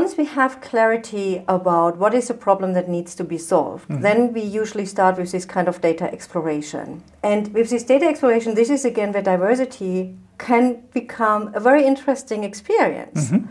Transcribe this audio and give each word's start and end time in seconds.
once 0.00 0.16
we 0.16 0.26
have 0.26 0.60
clarity 0.60 1.42
about 1.48 1.96
what 1.96 2.14
is 2.14 2.30
a 2.30 2.34
problem 2.34 2.72
that 2.72 2.88
needs 2.88 3.16
to 3.16 3.24
be 3.24 3.36
solved, 3.36 3.88
mm-hmm. 3.88 4.00
then 4.00 4.32
we 4.32 4.40
usually 4.40 4.86
start 4.86 5.18
with 5.18 5.32
this 5.32 5.44
kind 5.44 5.66
of 5.66 5.80
data 5.80 6.04
exploration. 6.12 7.02
And 7.24 7.52
with 7.52 7.70
this 7.70 7.82
data 7.82 8.06
exploration, 8.06 8.54
this 8.54 8.70
is 8.70 8.84
again 8.84 9.10
where 9.10 9.24
diversity 9.24 10.14
can 10.38 10.84
become 10.94 11.52
a 11.52 11.58
very 11.58 11.84
interesting 11.84 12.44
experience. 12.44 13.32
Mm-hmm. 13.32 13.48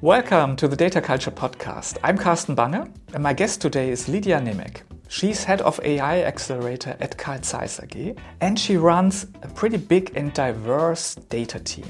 Welcome 0.00 0.54
to 0.56 0.68
the 0.68 0.76
Data 0.76 1.00
Culture 1.00 1.32
Podcast. 1.32 1.98
I'm 2.04 2.16
Carsten 2.16 2.54
Bange, 2.54 2.88
and 3.14 3.20
my 3.20 3.32
guest 3.32 3.60
today 3.60 3.88
is 3.88 4.08
Lydia 4.08 4.38
Nemec. 4.38 4.82
She's 5.14 5.44
head 5.44 5.60
of 5.60 5.78
AI 5.84 6.22
Accelerator 6.22 6.96
at 6.98 7.16
Carl 7.16 7.40
Zeiss 7.40 7.78
AG, 7.80 8.16
and 8.40 8.58
she 8.58 8.76
runs 8.76 9.28
a 9.42 9.48
pretty 9.48 9.76
big 9.76 10.10
and 10.16 10.32
diverse 10.32 11.14
data 11.28 11.60
team. 11.60 11.88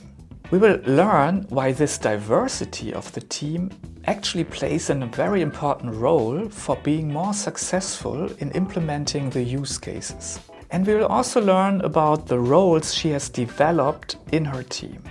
We 0.51 0.59
will 0.59 0.79
learn 0.85 1.47
why 1.49 1.73
this 1.73 1.97
diversity 1.97 2.93
of 2.93 3.11
the 3.13 3.23
team 3.23 3.71
actually 4.05 4.45
plays 4.45 4.91
a 4.91 4.95
very 5.07 5.41
important 5.41 5.95
role 5.95 6.51
for 6.51 6.77
being 6.77 7.11
more 7.11 7.33
successful 7.33 8.31
in 8.41 8.51
implementing 8.51 9.31
the 9.31 9.43
use 9.43 9.79
cases. 9.79 10.39
And 10.71 10.87
we 10.87 10.95
will 10.95 11.07
also 11.07 11.41
learn 11.41 11.81
about 11.81 12.27
the 12.27 12.39
roles 12.39 12.93
she 12.93 13.09
has 13.13 13.31
developed 13.31 14.19
in 14.33 14.45
her 14.45 14.63
team. 14.63 15.03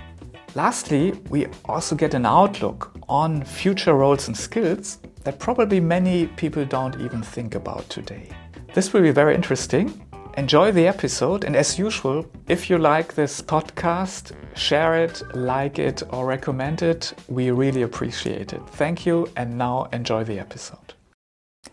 Lastly, 0.54 1.20
we 1.30 1.48
also 1.64 1.96
get 1.96 2.14
an 2.14 2.26
outlook 2.26 2.96
on 3.08 3.42
future 3.42 3.94
roles 3.94 4.28
and 4.28 4.36
skills 4.36 5.00
that 5.24 5.38
probably 5.38 5.80
many 5.80 6.26
people 6.26 6.64
don't 6.64 7.00
even 7.00 7.22
think 7.22 7.54
about 7.54 7.88
today. 7.88 8.30
This 8.74 8.92
will 8.92 9.02
be 9.02 9.10
very 9.10 9.34
interesting. 9.34 10.00
Enjoy 10.36 10.72
the 10.72 10.86
episode, 10.86 11.44
and 11.44 11.54
as 11.56 11.78
usual, 11.78 12.26
if 12.48 12.68
you 12.68 12.76
like 12.76 13.14
this 13.14 13.40
podcast, 13.40 14.32
share 14.56 15.02
it, 15.04 15.22
like 15.34 15.78
it, 15.78 16.02
or 16.10 16.26
recommend 16.26 16.82
it. 16.82 17.14
We 17.28 17.50
really 17.50 17.82
appreciate 17.82 18.52
it. 18.52 18.62
Thank 18.70 19.06
you, 19.06 19.30
and 19.36 19.56
now 19.56 19.88
enjoy 19.92 20.24
the 20.24 20.38
episode. 20.38 20.94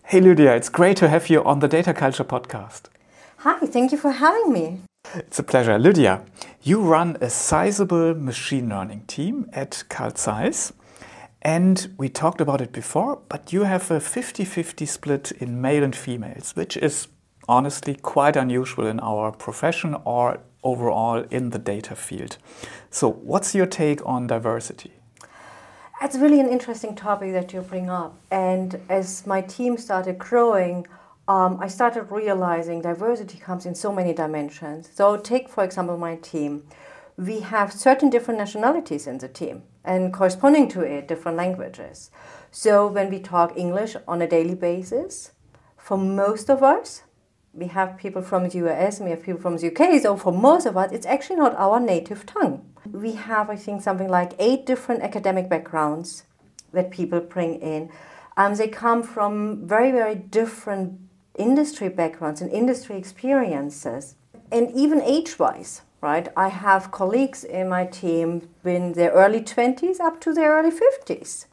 Hey 0.05 0.21
Lydia, 0.21 0.55
it's 0.55 0.69
great 0.69 0.97
to 0.97 1.09
have 1.09 1.29
you 1.29 1.43
on 1.43 1.59
the 1.59 1.67
Data 1.67 1.93
Culture 1.93 2.23
podcast. 2.23 2.83
Hi, 3.37 3.65
thank 3.65 3.91
you 3.91 3.97
for 3.97 4.11
having 4.11 4.53
me. 4.53 4.81
It's 5.15 5.39
a 5.39 5.43
pleasure. 5.43 5.79
Lydia, 5.79 6.23
you 6.61 6.81
run 6.81 7.17
a 7.19 7.29
sizable 7.29 8.13
machine 8.13 8.69
learning 8.69 9.05
team 9.07 9.49
at 9.53 9.83
Carl 9.89 10.11
Zeiss. 10.15 10.73
And 11.41 11.93
we 11.97 12.07
talked 12.07 12.39
about 12.39 12.61
it 12.61 12.71
before, 12.71 13.19
but 13.27 13.51
you 13.51 13.63
have 13.63 13.89
a 13.89 13.99
50 13.99 14.45
50 14.45 14.85
split 14.85 15.31
in 15.39 15.59
male 15.59 15.83
and 15.83 15.95
females, 15.95 16.55
which 16.55 16.77
is 16.77 17.07
honestly 17.49 17.95
quite 17.95 18.35
unusual 18.35 18.85
in 18.85 18.99
our 18.99 19.31
profession 19.31 19.95
or 20.05 20.39
overall 20.63 21.25
in 21.31 21.49
the 21.49 21.57
data 21.57 21.95
field. 21.95 22.37
So, 22.91 23.09
what's 23.09 23.55
your 23.55 23.65
take 23.65 24.05
on 24.05 24.27
diversity? 24.27 24.91
It's 26.03 26.15
really 26.15 26.39
an 26.39 26.49
interesting 26.49 26.95
topic 26.95 27.33
that 27.33 27.53
you 27.53 27.61
bring 27.61 27.89
up. 27.89 28.15
And 28.29 28.79
as 28.89 29.25
my 29.25 29.41
team 29.41 29.77
started 29.77 30.19
growing, 30.19 30.85
um, 31.27 31.57
I 31.59 31.67
started 31.67 32.03
realizing 32.11 32.81
diversity 32.81 33.39
comes 33.39 33.65
in 33.65 33.73
so 33.73 33.91
many 33.91 34.13
dimensions. 34.13 34.89
So, 34.93 35.17
take, 35.17 35.49
for 35.49 35.63
example, 35.63 35.97
my 35.97 36.17
team. 36.17 36.63
We 37.17 37.39
have 37.41 37.73
certain 37.73 38.09
different 38.11 38.39
nationalities 38.39 39.07
in 39.07 39.17
the 39.17 39.27
team 39.27 39.63
and 39.83 40.13
corresponding 40.13 40.67
to 40.69 40.81
it, 40.81 41.07
different 41.07 41.37
languages. 41.37 42.11
So 42.51 42.87
when 42.87 43.09
we 43.09 43.19
talk 43.19 43.57
English 43.57 43.95
on 44.07 44.21
a 44.21 44.27
daily 44.27 44.55
basis, 44.55 45.31
for 45.77 45.97
most 45.97 46.49
of 46.49 46.61
us, 46.61 47.03
we 47.53 47.67
have 47.67 47.97
people 47.97 48.21
from 48.21 48.47
the 48.47 48.57
US 48.65 48.99
and 48.99 49.05
we 49.05 49.11
have 49.11 49.23
people 49.23 49.41
from 49.41 49.57
the 49.57 49.67
UK, 49.67 50.01
so 50.01 50.15
for 50.15 50.31
most 50.31 50.65
of 50.65 50.77
us, 50.77 50.91
it's 50.91 51.05
actually 51.05 51.37
not 51.37 51.55
our 51.55 51.79
native 51.79 52.25
tongue. 52.25 52.65
We 52.91 53.13
have, 53.13 53.49
I 53.49 53.55
think, 53.55 53.81
something 53.81 54.09
like 54.09 54.33
eight 54.39 54.65
different 54.65 55.01
academic 55.01 55.49
backgrounds 55.49 56.23
that 56.73 56.91
people 56.91 57.19
bring 57.19 57.55
in. 57.61 57.89
Um, 58.37 58.55
they 58.55 58.67
come 58.67 59.03
from 59.03 59.67
very, 59.67 59.91
very 59.91 60.15
different 60.15 60.99
industry 61.37 61.89
backgrounds 61.89 62.41
and 62.41 62.51
industry 62.51 62.97
experiences, 62.97 64.15
and 64.51 64.71
even 64.71 65.01
age 65.01 65.37
wise 65.37 65.81
right? 66.01 66.27
I 66.35 66.49
have 66.49 66.91
colleagues 66.91 67.43
in 67.43 67.69
my 67.69 67.85
team 67.85 68.49
in 68.65 68.93
their 68.93 69.11
early 69.11 69.41
20s 69.41 69.99
up 69.99 70.19
to 70.21 70.33
their 70.33 70.51
early 70.51 70.71
50s. 70.71 71.45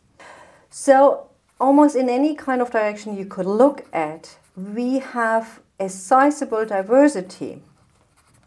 So, 0.71 1.29
almost 1.61 1.97
in 1.97 2.09
any 2.09 2.35
kind 2.35 2.61
of 2.61 2.71
direction 2.71 3.17
you 3.17 3.27
could 3.27 3.47
look 3.47 3.87
at, 3.93 4.39
we 4.57 4.99
have 4.99 5.61
a 5.79 5.89
sizable 5.89 6.65
diversity. 6.65 7.63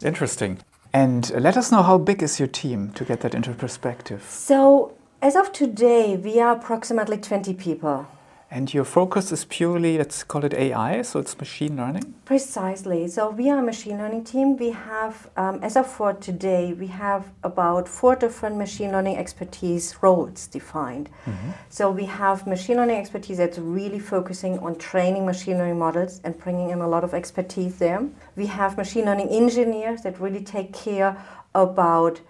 Interesting. 0.02 0.58
And 0.92 1.30
let 1.30 1.56
us 1.56 1.72
know 1.72 1.82
how 1.82 1.96
big 1.96 2.22
is 2.22 2.38
your 2.38 2.48
team 2.48 2.92
to 2.92 3.04
get 3.04 3.20
that 3.20 3.34
into 3.34 3.54
perspective. 3.54 4.24
So, 4.28 4.94
as 5.22 5.36
of 5.36 5.52
today, 5.52 6.16
we 6.16 6.40
are 6.40 6.56
approximately 6.56 7.16
20 7.16 7.54
people. 7.54 8.06
And 8.54 8.74
your 8.74 8.84
focus 8.84 9.32
is 9.32 9.46
purely, 9.46 9.96
let's 9.96 10.22
call 10.24 10.44
it 10.44 10.52
AI, 10.52 11.00
so 11.00 11.18
it's 11.18 11.38
machine 11.38 11.74
learning? 11.74 12.12
Precisely. 12.26 13.08
So 13.08 13.30
we 13.30 13.48
are 13.48 13.60
a 13.60 13.62
machine 13.62 13.96
learning 13.96 14.24
team. 14.24 14.58
We 14.58 14.72
have, 14.72 15.30
um, 15.38 15.60
as 15.62 15.74
of 15.74 15.86
for 15.86 16.12
today, 16.12 16.74
we 16.74 16.88
have 16.88 17.32
about 17.42 17.88
four 17.88 18.14
different 18.14 18.56
machine 18.56 18.92
learning 18.92 19.16
expertise 19.16 19.96
roles 20.02 20.48
defined. 20.48 21.08
Mm-hmm. 21.24 21.50
So 21.70 21.90
we 21.90 22.04
have 22.04 22.46
machine 22.46 22.76
learning 22.76 22.98
expertise 22.98 23.38
that's 23.38 23.56
really 23.56 23.98
focusing 23.98 24.58
on 24.58 24.76
training 24.76 25.24
machine 25.24 25.56
learning 25.56 25.78
models 25.78 26.20
and 26.22 26.38
bringing 26.38 26.68
in 26.68 26.82
a 26.82 26.88
lot 26.88 27.04
of 27.04 27.14
expertise 27.14 27.78
there. 27.78 28.06
We 28.36 28.44
have 28.48 28.76
machine 28.76 29.06
learning 29.06 29.30
engineers 29.30 30.02
that 30.02 30.20
really 30.20 30.44
take 30.44 30.74
care 30.74 31.16
about 31.54 32.20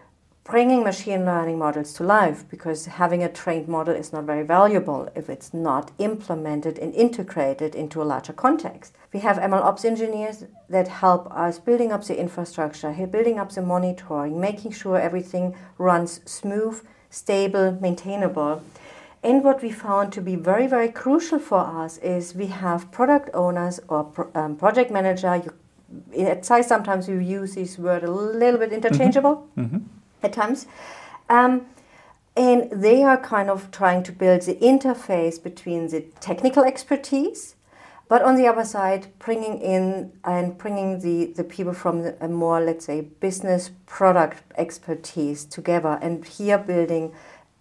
bringing 0.44 0.82
machine 0.82 1.24
learning 1.24 1.56
models 1.58 1.92
to 1.92 2.02
life 2.02 2.44
because 2.48 2.86
having 2.86 3.22
a 3.22 3.28
trained 3.28 3.68
model 3.68 3.94
is 3.94 4.12
not 4.12 4.24
very 4.24 4.42
valuable 4.42 5.08
if 5.14 5.30
it's 5.30 5.54
not 5.54 5.92
implemented 5.98 6.78
and 6.78 6.92
integrated 6.94 7.74
into 7.76 8.02
a 8.02 8.04
larger 8.04 8.32
context. 8.32 8.96
We 9.12 9.20
have 9.20 9.36
ML 9.38 9.62
ops 9.62 9.84
engineers 9.84 10.44
that 10.68 10.88
help 10.88 11.30
us 11.32 11.60
building 11.60 11.92
up 11.92 12.04
the 12.04 12.18
infrastructure, 12.18 12.92
building 13.06 13.38
up 13.38 13.52
the 13.52 13.62
monitoring, 13.62 14.40
making 14.40 14.72
sure 14.72 14.98
everything 14.98 15.54
runs 15.78 16.20
smooth, 16.24 16.84
stable, 17.08 17.78
maintainable. 17.80 18.62
And 19.22 19.44
what 19.44 19.62
we 19.62 19.70
found 19.70 20.12
to 20.14 20.20
be 20.20 20.34
very, 20.34 20.66
very 20.66 20.88
crucial 20.88 21.38
for 21.38 21.60
us 21.60 21.98
is 21.98 22.34
we 22.34 22.46
have 22.46 22.90
product 22.90 23.30
owners 23.32 23.78
or 23.86 24.02
pro, 24.02 24.28
um, 24.34 24.56
project 24.56 24.90
manager. 24.90 25.36
You, 25.36 26.26
at 26.26 26.44
Zeiss, 26.44 26.66
sometimes 26.66 27.06
we 27.06 27.24
use 27.24 27.54
this 27.54 27.78
word 27.78 28.02
a 28.02 28.10
little 28.10 28.58
bit 28.58 28.72
interchangeable. 28.72 29.48
Mm-hmm. 29.56 29.76
Mm-hmm 29.76 29.98
at 30.22 30.32
times. 30.32 30.66
Um, 31.28 31.66
and 32.36 32.70
they 32.70 33.02
are 33.02 33.18
kind 33.18 33.50
of 33.50 33.70
trying 33.70 34.02
to 34.04 34.12
build 34.12 34.42
the 34.42 34.54
interface 34.54 35.42
between 35.42 35.88
the 35.88 36.00
technical 36.20 36.64
expertise, 36.64 37.56
but 38.08 38.22
on 38.22 38.36
the 38.36 38.46
other 38.46 38.64
side, 38.64 39.06
bringing 39.18 39.58
in 39.60 40.12
and 40.24 40.56
bringing 40.56 41.00
the, 41.00 41.32
the 41.34 41.44
people 41.44 41.74
from 41.74 42.12
a 42.20 42.28
more, 42.28 42.60
let's 42.60 42.86
say, 42.86 43.02
business 43.02 43.70
product 43.86 44.42
expertise 44.56 45.44
together, 45.44 45.98
and 46.02 46.24
here 46.24 46.58
building 46.58 47.12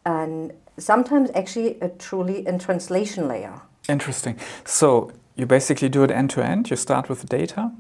and 0.06 0.54
sometimes 0.78 1.30
actually 1.36 1.80
a 1.80 1.90
truly 1.90 2.46
a 2.46 2.58
translation 2.58 3.28
layer. 3.28 3.62
Interesting. 3.88 4.38
So 4.66 5.12
you 5.36 5.46
basically 5.46 5.90
do 5.90 6.04
it 6.04 6.12
end 6.12 6.30
to 6.32 6.44
end. 6.44 6.70
You 6.70 6.76
start 6.76 7.10
with 7.10 7.22
the 7.22 7.28
data, 7.28 7.72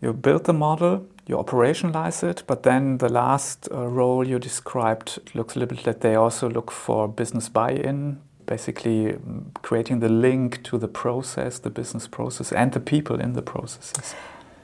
you 0.00 0.12
build 0.12 0.44
the 0.44 0.52
model, 0.52 1.06
you 1.26 1.36
operationalize 1.36 2.22
it, 2.22 2.42
but 2.46 2.62
then 2.62 2.98
the 2.98 3.08
last 3.08 3.68
uh, 3.72 3.86
role 3.86 4.26
you 4.26 4.38
described 4.38 5.18
looks 5.34 5.56
a 5.56 5.58
little 5.58 5.76
bit 5.76 5.84
that 5.84 6.00
they 6.00 6.14
also 6.14 6.48
look 6.48 6.70
for 6.70 7.08
business 7.08 7.48
buy-in, 7.48 8.20
basically 8.46 9.12
mm, 9.12 9.44
creating 9.62 10.00
the 10.00 10.08
link 10.08 10.62
to 10.64 10.78
the 10.78 10.88
process, 10.88 11.58
the 11.58 11.70
business 11.70 12.06
process, 12.06 12.52
and 12.52 12.72
the 12.72 12.80
people 12.80 13.20
in 13.20 13.32
the 13.32 13.42
processes. 13.42 14.14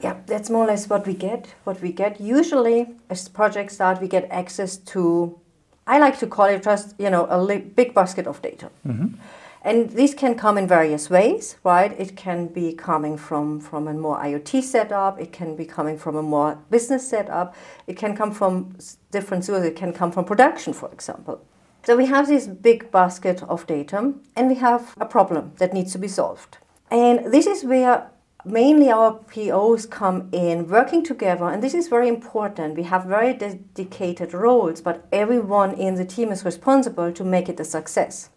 Yeah, 0.01 0.17
that's 0.25 0.49
more 0.49 0.65
or 0.65 0.67
less 0.67 0.87
what 0.89 1.05
we 1.07 1.13
get. 1.13 1.53
What 1.63 1.81
we 1.81 1.91
get 1.91 2.19
usually 2.19 2.87
as 3.09 3.27
projects 3.27 3.75
start, 3.75 4.01
we 4.01 4.07
get 4.07 4.27
access 4.31 4.77
to. 4.77 5.39
I 5.87 5.99
like 5.99 6.19
to 6.19 6.27
call 6.27 6.45
it 6.45 6.63
just 6.63 6.95
you 6.99 7.09
know 7.09 7.25
a 7.25 7.59
big 7.59 7.93
basket 7.93 8.27
of 8.27 8.41
data. 8.41 8.69
Mm-hmm. 8.85 9.19
And 9.63 9.91
these 9.91 10.15
can 10.15 10.33
come 10.35 10.57
in 10.57 10.67
various 10.67 11.09
ways, 11.09 11.57
right? 11.63 11.91
It 11.99 12.15
can 12.15 12.47
be 12.47 12.73
coming 12.73 13.15
from, 13.15 13.59
from 13.59 13.87
a 13.87 13.93
more 13.93 14.17
IoT 14.17 14.63
setup, 14.63 15.19
it 15.19 15.31
can 15.31 15.55
be 15.55 15.65
coming 15.65 15.99
from 15.99 16.15
a 16.15 16.23
more 16.23 16.57
business 16.71 17.07
setup, 17.07 17.55
it 17.85 17.95
can 17.95 18.15
come 18.15 18.31
from 18.31 18.75
different 19.11 19.45
sources, 19.45 19.65
it 19.65 19.75
can 19.75 19.93
come 19.93 20.11
from 20.11 20.25
production, 20.25 20.73
for 20.73 20.91
example. 20.91 21.45
So 21.83 21.95
we 21.95 22.07
have 22.07 22.27
this 22.27 22.47
big 22.47 22.91
basket 22.91 23.43
of 23.43 23.67
data 23.67 24.13
and 24.35 24.47
we 24.47 24.55
have 24.55 24.95
a 24.99 25.05
problem 25.05 25.53
that 25.57 25.73
needs 25.73 25.91
to 25.91 25.99
be 25.99 26.07
solved. 26.07 26.57
And 26.89 27.31
this 27.31 27.45
is 27.45 27.63
where 27.63 28.09
mainly 28.43 28.89
our 28.89 29.13
POs 29.13 29.85
come 29.85 30.27
in 30.31 30.67
working 30.67 31.03
together, 31.03 31.45
and 31.45 31.61
this 31.61 31.75
is 31.75 31.87
very 31.87 32.07
important. 32.07 32.75
We 32.75 32.83
have 32.83 33.05
very 33.05 33.33
dedicated 33.35 34.33
roles, 34.33 34.81
but 34.81 35.05
everyone 35.11 35.75
in 35.75 35.95
the 35.95 36.05
team 36.05 36.31
is 36.31 36.43
responsible 36.43 37.11
to 37.11 37.23
make 37.23 37.47
it 37.47 37.59
a 37.59 37.65
success. 37.65 38.30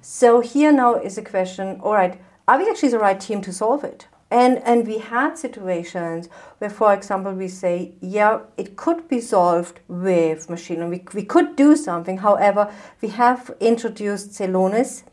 So 0.00 0.40
here 0.40 0.72
now 0.72 0.94
is 0.94 1.18
a 1.18 1.22
question 1.22 1.80
all 1.82 1.94
right, 1.94 2.20
are 2.48 2.58
we 2.58 2.68
actually 2.68 2.90
the 2.90 2.98
right 2.98 3.20
team 3.20 3.40
to 3.42 3.52
solve 3.52 3.84
it? 3.84 4.06
And, 4.30 4.58
and 4.64 4.86
we 4.86 4.98
had 4.98 5.38
situations 5.38 6.28
where, 6.58 6.70
for 6.70 6.92
example, 6.92 7.32
we 7.32 7.46
say, 7.46 7.92
yeah, 8.00 8.40
it 8.56 8.76
could 8.76 9.08
be 9.08 9.20
solved 9.20 9.80
with 9.86 10.50
machine 10.50 10.80
learning. 10.80 10.90
We, 11.12 11.20
we 11.20 11.24
could 11.24 11.54
do 11.54 11.76
something. 11.76 12.18
However, 12.18 12.72
we 13.00 13.08
have 13.10 13.54
introduced 13.60 14.30
Celonis 14.30 15.04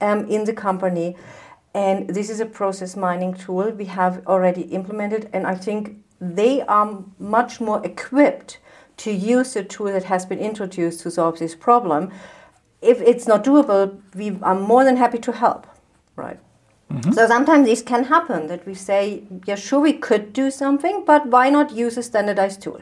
um, 0.00 0.26
in 0.26 0.44
the 0.44 0.52
company. 0.52 1.16
And 1.74 2.08
this 2.08 2.28
is 2.28 2.40
a 2.40 2.46
process 2.46 2.96
mining 2.96 3.34
tool 3.34 3.70
we 3.70 3.84
have 3.84 4.26
already 4.26 4.62
implemented. 4.62 5.30
And 5.32 5.46
I 5.46 5.54
think 5.54 5.98
they 6.20 6.62
are 6.62 7.04
much 7.18 7.60
more 7.60 7.84
equipped 7.84 8.58
to 8.96 9.12
use 9.12 9.54
the 9.54 9.62
tool 9.62 9.92
that 9.92 10.04
has 10.04 10.26
been 10.26 10.38
introduced 10.38 11.00
to 11.00 11.10
solve 11.10 11.38
this 11.38 11.54
problem. 11.54 12.10
If 12.82 13.00
it's 13.00 13.26
not 13.26 13.44
doable, 13.44 14.00
we 14.14 14.38
are 14.42 14.54
more 14.54 14.84
than 14.84 14.96
happy 14.96 15.18
to 15.18 15.32
help, 15.32 15.66
right? 16.14 16.38
Mm-hmm. 16.92 17.12
So 17.12 17.26
sometimes 17.26 17.66
this 17.66 17.82
can 17.82 18.04
happen 18.04 18.46
that 18.46 18.66
we 18.66 18.74
say, 18.74 19.24
yeah, 19.46 19.56
sure, 19.56 19.80
we 19.80 19.92
could 19.92 20.32
do 20.32 20.50
something, 20.50 21.04
but 21.04 21.26
why 21.26 21.50
not 21.50 21.72
use 21.72 21.96
a 21.96 22.02
standardized 22.02 22.62
tool 22.62 22.80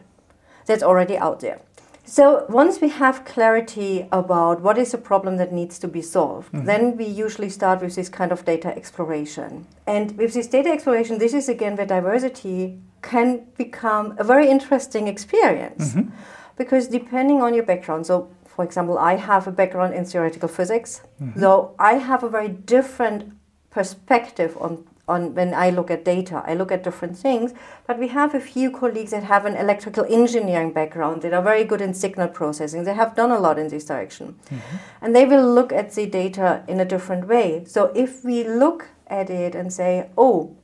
that's 0.66 0.82
already 0.82 1.16
out 1.16 1.40
there? 1.40 1.60
So 2.06 2.44
once 2.50 2.82
we 2.82 2.90
have 2.90 3.24
clarity 3.24 4.06
about 4.12 4.60
what 4.60 4.76
is 4.76 4.92
a 4.92 4.98
problem 4.98 5.38
that 5.38 5.54
needs 5.54 5.78
to 5.78 5.88
be 5.88 6.02
solved, 6.02 6.52
mm-hmm. 6.52 6.66
then 6.66 6.96
we 6.98 7.06
usually 7.06 7.48
start 7.48 7.80
with 7.80 7.94
this 7.94 8.10
kind 8.10 8.30
of 8.30 8.44
data 8.44 8.76
exploration. 8.76 9.66
And 9.86 10.16
with 10.18 10.34
this 10.34 10.46
data 10.46 10.68
exploration, 10.68 11.18
this 11.18 11.32
is 11.32 11.48
again 11.48 11.76
where 11.76 11.86
diversity 11.86 12.78
can 13.00 13.46
become 13.56 14.16
a 14.18 14.24
very 14.24 14.50
interesting 14.50 15.08
experience. 15.08 15.94
Mm-hmm. 15.94 16.10
Because 16.56 16.88
depending 16.88 17.40
on 17.42 17.54
your 17.54 17.64
background, 17.64 18.06
so 18.06 18.28
for 18.54 18.64
example, 18.64 18.98
I 18.98 19.16
have 19.16 19.46
a 19.46 19.52
background 19.52 19.94
in 19.94 20.04
theoretical 20.04 20.48
physics, 20.48 21.02
mm-hmm. 21.20 21.40
so 21.40 21.74
I 21.78 21.94
have 21.94 22.22
a 22.22 22.28
very 22.28 22.48
different 22.48 23.32
perspective 23.70 24.56
on 24.60 24.84
on 25.06 25.34
when 25.34 25.52
I 25.52 25.68
look 25.70 25.90
at 25.90 26.04
data. 26.04 26.42
I 26.46 26.54
look 26.54 26.72
at 26.72 26.82
different 26.82 27.18
things, 27.18 27.52
but 27.86 27.98
we 27.98 28.08
have 28.08 28.34
a 28.34 28.40
few 28.40 28.70
colleagues 28.70 29.10
that 29.10 29.24
have 29.24 29.44
an 29.44 29.54
electrical 29.54 30.06
engineering 30.08 30.72
background 30.72 31.20
that 31.22 31.34
are 31.34 31.42
very 31.42 31.64
good 31.64 31.82
in 31.82 31.92
signal 31.92 32.28
processing. 32.28 32.84
They 32.84 32.94
have 32.94 33.14
done 33.14 33.30
a 33.30 33.38
lot 33.38 33.58
in 33.58 33.68
this 33.68 33.84
direction. 33.84 34.38
Mm-hmm. 34.46 34.76
And 35.02 35.14
they 35.14 35.26
will 35.26 35.46
look 35.54 35.74
at 35.74 35.92
the 35.92 36.06
data 36.06 36.64
in 36.68 36.80
a 36.80 36.86
different 36.86 37.28
way. 37.28 37.64
So 37.66 37.92
if 37.94 38.24
we 38.24 38.44
look 38.44 38.88
at 39.06 39.28
it 39.28 39.54
and 39.54 39.70
say, 39.70 40.08
oh, 40.16 40.56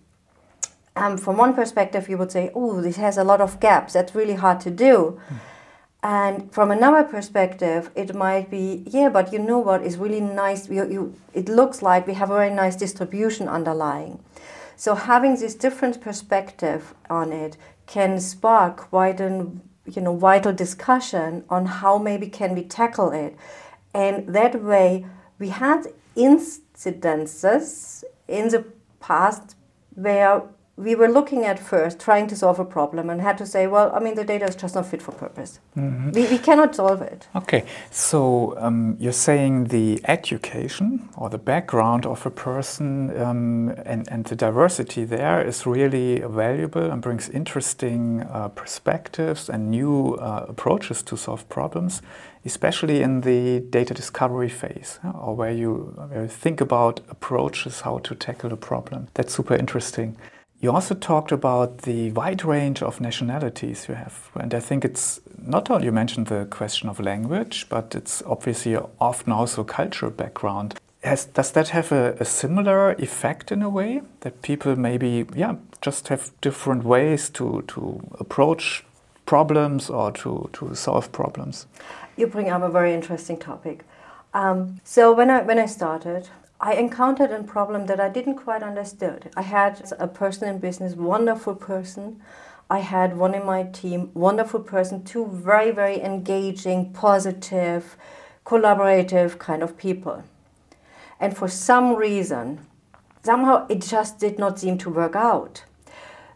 um, 0.97 1.19
from 1.19 1.37
one 1.37 1.53
perspective, 1.53 2.09
you 2.09 2.17
would 2.17 2.33
say, 2.33 2.51
oh, 2.55 2.81
this 2.81 2.97
has 2.97 3.19
a 3.19 3.25
lot 3.25 3.43
of 3.43 3.61
gaps. 3.61 3.93
That's 3.93 4.15
really 4.15 4.35
hard 4.35 4.61
to 4.61 4.71
do. 4.71 5.21
Mm-hmm. 5.21 5.37
And 6.03 6.51
from 6.51 6.71
another 6.71 7.05
perspective, 7.05 7.91
it 7.95 8.15
might 8.15 8.51
be, 8.51 8.85
yeah, 8.87 9.11
but 9.11 9.33
you 9.33 9.39
know 9.39 9.59
what 9.59 9.83
is 9.83 9.99
really 9.99 10.21
nice? 10.21 10.69
You, 10.69 10.91
you, 10.91 11.15
it 11.35 11.49
looks 11.49 11.83
like 11.83 12.07
we 12.07 12.15
have 12.15 12.31
a 12.31 12.35
very 12.35 12.55
nice 12.55 12.75
distribution 12.77 13.49
underlying. 13.49 14.19
So 14.77 14.95
having 14.95 15.37
this 15.37 15.55
different 15.55 16.01
perspective 16.01 16.95
on 17.11 17.33
it 17.33 17.59
can 17.87 18.19
spark 18.19 18.79
quite 18.79 19.21
you 19.21 19.61
know 19.97 20.17
vital 20.17 20.53
discussion 20.55 21.45
on 21.51 21.67
how 21.67 21.99
maybe 21.99 22.29
can 22.29 22.55
we 22.55 22.63
tackle 22.63 23.11
it. 23.11 23.37
And 23.93 24.27
that 24.35 24.63
way 24.63 25.05
we 25.39 25.51
had 25.51 25.87
incidences 26.17 28.05
in 28.27 28.49
the 28.49 28.65
past 29.01 29.55
where 29.95 30.45
we 30.81 30.95
were 30.95 31.09
looking 31.09 31.45
at 31.45 31.59
first 31.59 32.01
trying 32.01 32.27
to 32.29 32.37
solve 32.37 32.59
a 32.59 32.65
problem 32.65 33.11
and 33.11 33.21
had 33.21 33.37
to 33.39 33.47
say, 33.47 33.67
well, 33.67 33.93
I 33.95 34.01
mean, 34.01 34.15
the 34.15 34.25
data 34.25 34.47
is 34.47 34.57
just 34.57 34.75
not 34.75 34.87
fit 34.87 35.03
for 35.03 35.13
purpose. 35.13 35.61
Mm-hmm. 35.77 36.13
We, 36.13 36.27
we 36.27 36.39
cannot 36.39 36.75
solve 36.75 37.03
it. 37.03 37.29
Okay, 37.37 37.65
so 37.91 38.55
um, 38.59 38.97
you're 38.99 39.13
saying 39.13 39.65
the 39.65 40.01
education 40.05 41.09
or 41.17 41.29
the 41.29 41.39
background 41.39 42.07
of 42.07 42.25
a 42.25 42.31
person 42.31 43.15
um, 43.21 43.69
and, 43.85 44.09
and 44.11 44.25
the 44.25 44.37
diversity 44.37 45.05
there 45.05 45.47
is 45.47 45.67
really 45.67 46.21
valuable 46.21 46.91
and 46.91 47.03
brings 47.03 47.29
interesting 47.29 48.23
uh, 48.23 48.49
perspectives 48.49 49.51
and 49.51 49.71
new 49.71 50.15
uh, 50.15 50.47
approaches 50.49 51.03
to 51.03 51.17
solve 51.17 51.47
problems, 51.51 52.01
especially 52.47 53.03
in 53.03 53.21
the 53.21 53.61
data 53.69 53.93
discovery 53.93 54.49
phase 54.49 54.99
or 55.21 55.37
where 55.37 55.53
you, 55.53 55.93
where 56.09 56.23
you 56.23 56.29
think 56.29 56.61
about 56.63 57.01
approaches 57.11 57.83
how 57.83 57.99
to 57.99 58.15
tackle 58.15 58.51
a 58.51 58.57
problem. 58.57 59.09
That's 59.13 59.35
super 59.35 59.55
interesting. 59.55 60.17
You 60.61 60.73
also 60.73 60.95
talked 60.95 61.33
about 61.33 61.79
the 61.79 62.13
wide 62.13 62.45
range 62.45 62.83
of 62.83 63.01
nationalities 63.01 63.89
you 63.89 63.95
have. 63.95 64.31
And 64.35 64.53
I 64.53 64.61
think 64.61 64.85
it's 64.85 65.21
not 65.39 65.71
only 65.71 65.87
you 65.87 65.93
mentioned 65.93 66.27
the 66.27 66.45
question 66.45 66.91
of 66.91 67.01
language, 67.01 67.67
but 67.71 67.95
it's 67.95 68.23
obviously 68.27 68.77
often 69.01 69.33
also 69.33 69.65
cultural 69.65 70.11
background. 70.11 70.79
Has, 71.03 71.25
does 71.25 71.53
that 71.53 71.69
have 71.71 71.93
a, 71.93 72.15
a, 72.21 72.27
similar 72.27 72.93
effect 72.93 73.51
in 73.51 73.63
a 73.63 73.71
way 73.71 74.03
that 74.21 74.43
people 74.43 74.77
maybe, 74.77 75.25
yeah, 75.35 75.55
just 75.81 76.09
have 76.09 76.31
different 76.43 76.85
ways 76.85 77.31
to, 77.31 77.65
to 77.69 78.03
approach 78.19 78.85
problems 79.25 79.89
or 79.89 80.13
to, 80.13 80.51
to 80.53 80.75
solve 80.75 81.11
problems? 81.11 81.67
You 82.19 82.27
bring 82.27 82.51
up 82.51 82.61
a 82.61 82.69
very 82.69 82.93
interesting 82.93 83.39
topic. 83.39 83.83
Um, 84.35 84.81
so 84.85 85.11
when 85.13 85.31
I 85.31 85.43
when 85.43 85.59
I 85.59 85.67
started, 85.67 86.29
I 86.63 86.75
encountered 86.75 87.31
a 87.31 87.43
problem 87.43 87.87
that 87.87 88.01
I 88.01 88.11
didn't 88.11 88.37
quite 88.37 88.63
understand. 88.63 89.31
I 89.35 89.41
had 89.41 89.83
a 89.99 90.07
person 90.07 90.47
in 90.47 90.59
business, 90.59 90.95
wonderful 90.95 91.55
person. 91.55 92.21
I 92.69 92.81
had 92.81 93.17
one 93.17 93.35
in 93.35 93.47
my 93.47 93.63
team, 93.63 94.11
wonderful 94.13 94.61
person, 94.61 95.03
two 95.03 95.27
very, 95.27 95.71
very 95.71 96.03
engaging, 96.03 96.93
positive, 96.93 97.97
collaborative 98.45 99.39
kind 99.39 99.63
of 99.63 99.79
people. 99.79 100.23
And 101.19 101.35
for 101.35 101.49
some 101.49 101.97
reason, 101.97 102.61
somehow 103.23 103.67
it 103.69 103.81
just 103.81 104.19
did 104.19 104.39
not 104.39 104.59
seem 104.61 104.77
to 104.79 104.91
work 104.91 105.17
out. 105.17 105.65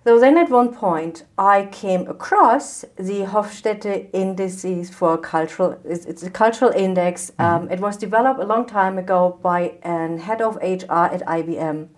So 0.05 0.21
then 0.21 0.37
at 0.37 0.51
one 0.51 0.75
point, 0.75 1.25
I 1.39 1.65
came 1.73 2.07
across 2.09 2.85
the 2.97 3.25
Hofstede 3.25 4.11
Indices 4.13 4.91
for 4.91 5.17
Cultural, 5.17 5.79
it's, 5.83 6.05
it's 6.05 6.23
a 6.23 6.31
cultural 6.31 6.71
index. 6.73 7.31
Mm-hmm. 7.31 7.43
Um, 7.43 7.71
it 7.71 7.81
was 7.81 7.97
developed 7.97 8.39
a 8.39 8.45
long 8.45 8.67
time 8.67 8.99
ago 8.99 9.39
by 9.43 9.79
an 9.83 10.19
head 10.19 10.43
of 10.43 10.57
HR 10.57 11.07
at 11.17 11.23
IBM 11.23 11.89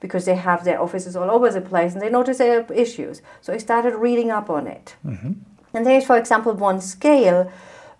because 0.00 0.24
they 0.24 0.34
have 0.34 0.64
their 0.64 0.82
offices 0.82 1.14
all 1.14 1.30
over 1.30 1.50
the 1.50 1.60
place 1.60 1.92
and 1.92 2.02
they 2.02 2.10
noticed 2.10 2.40
there 2.40 2.60
are 2.60 2.72
issues. 2.72 3.22
So 3.40 3.52
I 3.52 3.58
started 3.58 3.94
reading 3.94 4.32
up 4.32 4.50
on 4.50 4.66
it. 4.66 4.96
Mm-hmm. 5.06 5.32
And 5.74 5.86
there's, 5.86 6.04
for 6.04 6.18
example, 6.18 6.52
one 6.54 6.80
scale 6.80 7.50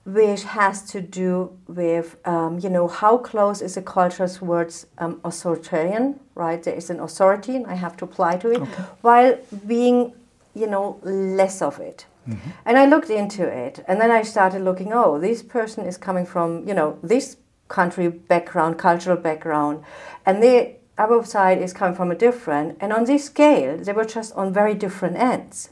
which 0.05 0.43
has 0.43 0.83
to 0.91 1.01
do 1.01 1.57
with 1.69 2.17
um, 2.25 2.59
you 2.59 2.69
know 2.69 2.89
how 2.89 3.17
close 3.17 3.63
is 3.63 3.77
a 3.77 3.83
culture 3.83 4.27
towards 4.27 4.87
um, 4.99 5.21
authoritarian 5.25 6.19
right 6.35 6.63
there 6.65 6.75
is 6.75 6.91
an 6.91 6.99
authority 6.99 7.55
and 7.55 7.67
i 7.67 7.75
have 7.75 7.97
to 7.97 8.05
apply 8.05 8.37
to 8.37 8.51
it 8.51 8.61
okay. 8.61 8.83
while 9.03 9.39
being 9.67 10.13
you 10.55 10.67
know 10.67 10.99
less 11.03 11.63
of 11.63 11.79
it 11.79 12.07
mm-hmm. 12.29 12.51
and 12.65 12.79
i 12.79 12.85
looked 12.85 13.11
into 13.11 13.47
it 13.47 13.85
and 13.87 14.01
then 14.01 14.11
i 14.11 14.23
started 14.23 14.61
looking 14.63 14.93
oh 14.93 15.21
this 15.21 15.43
person 15.43 15.87
is 15.87 15.97
coming 15.97 16.27
from 16.27 16.67
you 16.67 16.75
know 16.75 16.99
this 17.03 17.37
country 17.69 18.09
background 18.09 18.77
cultural 18.79 19.17
background 19.17 19.85
and 20.27 20.43
the 20.43 20.75
other 20.99 21.25
side 21.25 21.59
is 21.59 21.73
coming 21.73 21.95
from 21.95 22.11
a 22.11 22.15
different 22.15 22.77
and 22.81 22.93
on 22.93 23.05
this 23.05 23.27
scale 23.27 23.79
they 23.79 23.93
were 23.93 24.05
just 24.05 24.35
on 24.35 24.53
very 24.53 24.75
different 24.75 25.17
ends 25.17 25.71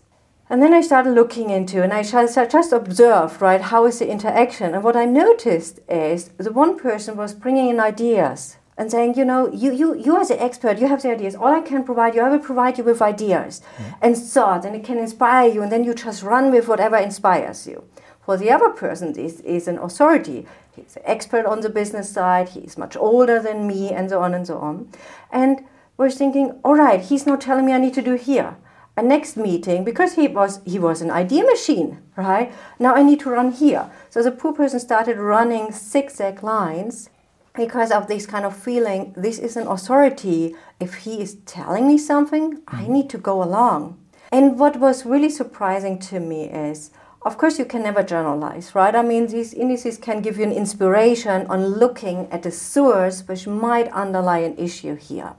and 0.50 0.60
then 0.60 0.74
I 0.74 0.80
started 0.80 1.14
looking 1.14 1.48
into, 1.48 1.80
and 1.80 1.92
I 1.92 2.02
just 2.02 2.72
observed, 2.72 3.40
right, 3.40 3.60
how 3.60 3.86
is 3.86 4.00
the 4.00 4.10
interaction? 4.10 4.74
And 4.74 4.82
what 4.82 4.96
I 4.96 5.04
noticed 5.04 5.78
is 5.88 6.30
the 6.38 6.52
one 6.52 6.76
person 6.76 7.16
was 7.16 7.34
bringing 7.34 7.68
in 7.68 7.78
ideas 7.78 8.56
and 8.76 8.90
saying, 8.90 9.14
you 9.16 9.24
know, 9.24 9.48
you, 9.52 9.72
you, 9.72 9.94
you 9.94 10.16
are 10.16 10.26
the 10.26 10.42
expert, 10.42 10.80
you 10.80 10.88
have 10.88 11.02
the 11.02 11.12
ideas. 11.12 11.36
All 11.36 11.54
I 11.54 11.60
can 11.60 11.84
provide 11.84 12.16
you, 12.16 12.22
I 12.22 12.28
will 12.30 12.40
provide 12.40 12.78
you 12.78 12.82
with 12.82 13.00
ideas 13.00 13.62
mm. 13.76 13.94
and 14.02 14.16
thoughts, 14.18 14.66
and 14.66 14.74
it 14.74 14.82
can 14.82 14.98
inspire 14.98 15.48
you, 15.48 15.62
and 15.62 15.70
then 15.70 15.84
you 15.84 15.94
just 15.94 16.24
run 16.24 16.50
with 16.50 16.66
whatever 16.66 16.96
inspires 16.96 17.68
you. 17.68 17.84
For 18.20 18.36
the 18.36 18.50
other 18.50 18.70
person, 18.70 19.12
this 19.12 19.38
is 19.40 19.68
an 19.68 19.78
authority. 19.78 20.48
He's 20.74 20.96
an 20.96 21.02
expert 21.04 21.46
on 21.46 21.60
the 21.60 21.70
business 21.70 22.10
side, 22.10 22.48
he's 22.48 22.76
much 22.76 22.96
older 22.96 23.40
than 23.40 23.68
me, 23.68 23.90
and 23.92 24.10
so 24.10 24.20
on 24.20 24.34
and 24.34 24.44
so 24.44 24.58
on. 24.58 24.88
And 25.30 25.60
we're 25.96 26.10
thinking, 26.10 26.58
all 26.64 26.74
right, 26.74 27.00
he's 27.00 27.24
not 27.24 27.40
telling 27.40 27.66
me 27.66 27.72
I 27.72 27.78
need 27.78 27.94
to 27.94 28.02
do 28.02 28.14
here 28.14 28.56
a 28.96 29.02
next 29.02 29.36
meeting 29.36 29.84
because 29.84 30.14
he 30.14 30.28
was 30.28 30.60
he 30.64 30.78
was 30.78 31.00
an 31.00 31.10
idea 31.10 31.44
machine 31.44 31.98
right? 32.16 32.52
Now 32.78 32.94
i 32.94 33.02
need 33.02 33.20
to 33.20 33.30
run 33.30 33.52
here. 33.52 33.90
So 34.10 34.22
the 34.22 34.32
poor 34.32 34.52
person 34.52 34.80
started 34.80 35.16
running 35.16 35.72
zigzag 35.72 36.42
lines 36.42 37.08
because 37.54 37.90
of 37.90 38.06
this 38.06 38.26
kind 38.26 38.44
of 38.44 38.56
feeling 38.56 39.12
this 39.16 39.38
is 39.38 39.56
an 39.56 39.66
authority. 39.66 40.54
If 40.78 40.94
he 41.04 41.20
is 41.20 41.36
telling 41.46 41.86
me 41.86 41.98
something 41.98 42.62
i 42.68 42.82
mm-hmm. 42.82 42.92
need 42.92 43.10
to 43.10 43.18
go 43.18 43.42
along. 43.42 43.98
And 44.32 44.58
what 44.58 44.78
was 44.78 45.06
really 45.06 45.30
surprising 45.30 45.98
to 46.10 46.20
me 46.20 46.44
is 46.44 46.90
of 47.22 47.36
course 47.36 47.58
you 47.58 47.64
can 47.64 47.82
never 47.82 48.02
generalize 48.02 48.74
right? 48.74 48.94
I 48.94 49.02
mean 49.02 49.28
these 49.28 49.54
indices 49.54 49.98
can 49.98 50.20
give 50.20 50.36
you 50.36 50.44
an 50.44 50.52
inspiration 50.52 51.46
on 51.48 51.78
looking 51.82 52.28
at 52.30 52.42
the 52.42 52.50
source 52.50 53.22
which 53.28 53.46
might 53.46 53.88
underlie 53.92 54.38
an 54.38 54.56
issue 54.58 54.96
here. 54.96 55.32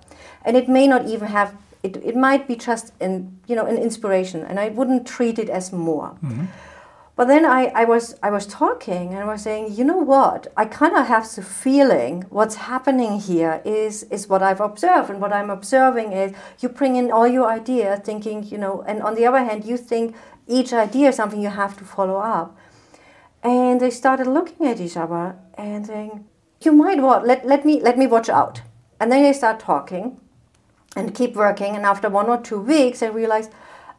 And 0.43 0.57
it 0.57 0.67
may 0.67 0.87
not 0.87 1.05
even 1.05 1.27
have 1.27 1.53
it, 1.83 1.97
it 1.97 2.15
might 2.15 2.47
be 2.47 2.55
just 2.55 2.93
an, 2.99 3.39
you 3.47 3.55
know, 3.55 3.65
an 3.65 3.77
inspiration, 3.77 4.43
and 4.43 4.59
I 4.59 4.69
wouldn't 4.69 5.07
treat 5.07 5.39
it 5.39 5.49
as 5.49 5.71
more. 5.71 6.17
Mm-hmm. 6.23 6.45
But 7.15 7.27
then 7.27 7.45
I, 7.45 7.65
I 7.75 7.83
was 7.85 8.15
I 8.23 8.31
was 8.31 8.47
talking 8.47 9.13
and 9.13 9.19
I 9.19 9.25
was 9.25 9.43
saying, 9.43 9.73
you 9.75 9.83
know 9.83 9.97
what? 9.97 10.47
I 10.55 10.65
kind 10.65 10.95
of 10.95 11.07
have 11.07 11.29
the 11.35 11.43
feeling 11.43 12.23
what's 12.29 12.55
happening 12.55 13.19
here 13.19 13.61
is 13.65 14.03
is 14.03 14.27
what 14.27 14.41
I've 14.41 14.61
observed, 14.61 15.09
and 15.09 15.19
what 15.21 15.33
I'm 15.33 15.49
observing 15.49 16.13
is 16.13 16.33
you 16.61 16.69
bring 16.69 16.95
in 16.95 17.11
all 17.11 17.27
your 17.27 17.47
ideas, 17.49 17.99
thinking, 18.03 18.43
you 18.43 18.57
know, 18.57 18.83
and 18.87 19.01
on 19.01 19.15
the 19.15 19.25
other 19.25 19.43
hand, 19.43 19.65
you 19.65 19.77
think 19.77 20.15
each 20.47 20.71
idea 20.73 21.09
is 21.09 21.15
something 21.15 21.41
you 21.41 21.49
have 21.49 21.77
to 21.77 21.83
follow 21.83 22.17
up. 22.17 22.57
And 23.43 23.81
they 23.81 23.89
started 23.89 24.27
looking 24.27 24.67
at 24.67 24.79
each 24.79 24.95
other 24.95 25.35
and 25.55 25.85
saying, 25.85 26.25
you 26.61 26.71
might 26.71 27.01
what 27.01 27.25
let, 27.25 27.45
let 27.45 27.65
me 27.65 27.81
let 27.81 27.97
me 27.97 28.07
watch 28.07 28.29
out. 28.29 28.61
And 28.99 29.11
then 29.11 29.23
they 29.23 29.33
start 29.33 29.59
talking 29.59 30.20
and 30.95 31.15
keep 31.15 31.35
working. 31.35 31.75
And 31.75 31.85
after 31.85 32.09
one 32.09 32.27
or 32.27 32.37
two 32.37 32.59
weeks, 32.59 33.01
I 33.01 33.07
realized, 33.07 33.51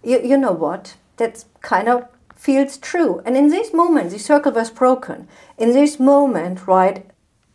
you, 0.02 0.20
you 0.22 0.36
know 0.36 0.52
what? 0.52 0.94
That's 1.16 1.46
kind 1.60 1.88
of 1.88 2.06
feels 2.36 2.76
true. 2.76 3.22
And 3.24 3.36
in 3.36 3.48
this 3.48 3.72
moment, 3.72 4.10
the 4.10 4.18
circle 4.18 4.52
was 4.52 4.70
broken. 4.70 5.28
In 5.58 5.72
this 5.72 6.00
moment, 6.00 6.66
right, 6.66 7.06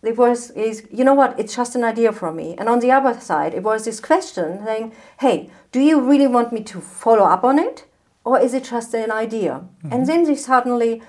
it 0.04 0.18
was 0.18 0.52
is 0.52 0.88
you 0.92 1.04
know 1.04 1.14
what? 1.14 1.38
It's 1.40 1.56
just 1.56 1.76
an 1.76 1.84
idea 1.84 2.12
for 2.12 2.32
me. 2.32 2.56
And 2.58 2.70
on 2.70 2.80
the 2.80 2.92
other 2.92 3.20
side, 3.20 3.54
it 3.54 3.64
was 3.64 3.86
this 3.86 4.00
question 4.00 4.64
saying, 4.64 4.94
"Hey, 5.20 5.50
do 5.72 5.80
you 5.80 6.00
really 6.00 6.28
want 6.28 6.54
me 6.54 6.64
to 6.64 6.80
follow 6.80 7.26
up 7.26 7.44
on 7.44 7.60
it, 7.60 7.86
or 8.24 8.40
is 8.40 8.54
it 8.54 8.66
just 8.66 8.94
an 8.94 9.12
idea?" 9.12 9.54
Mm-hmm. 9.54 9.94
And 9.94 10.08
then 10.08 10.24
they 10.24 10.36
suddenly 10.36 11.02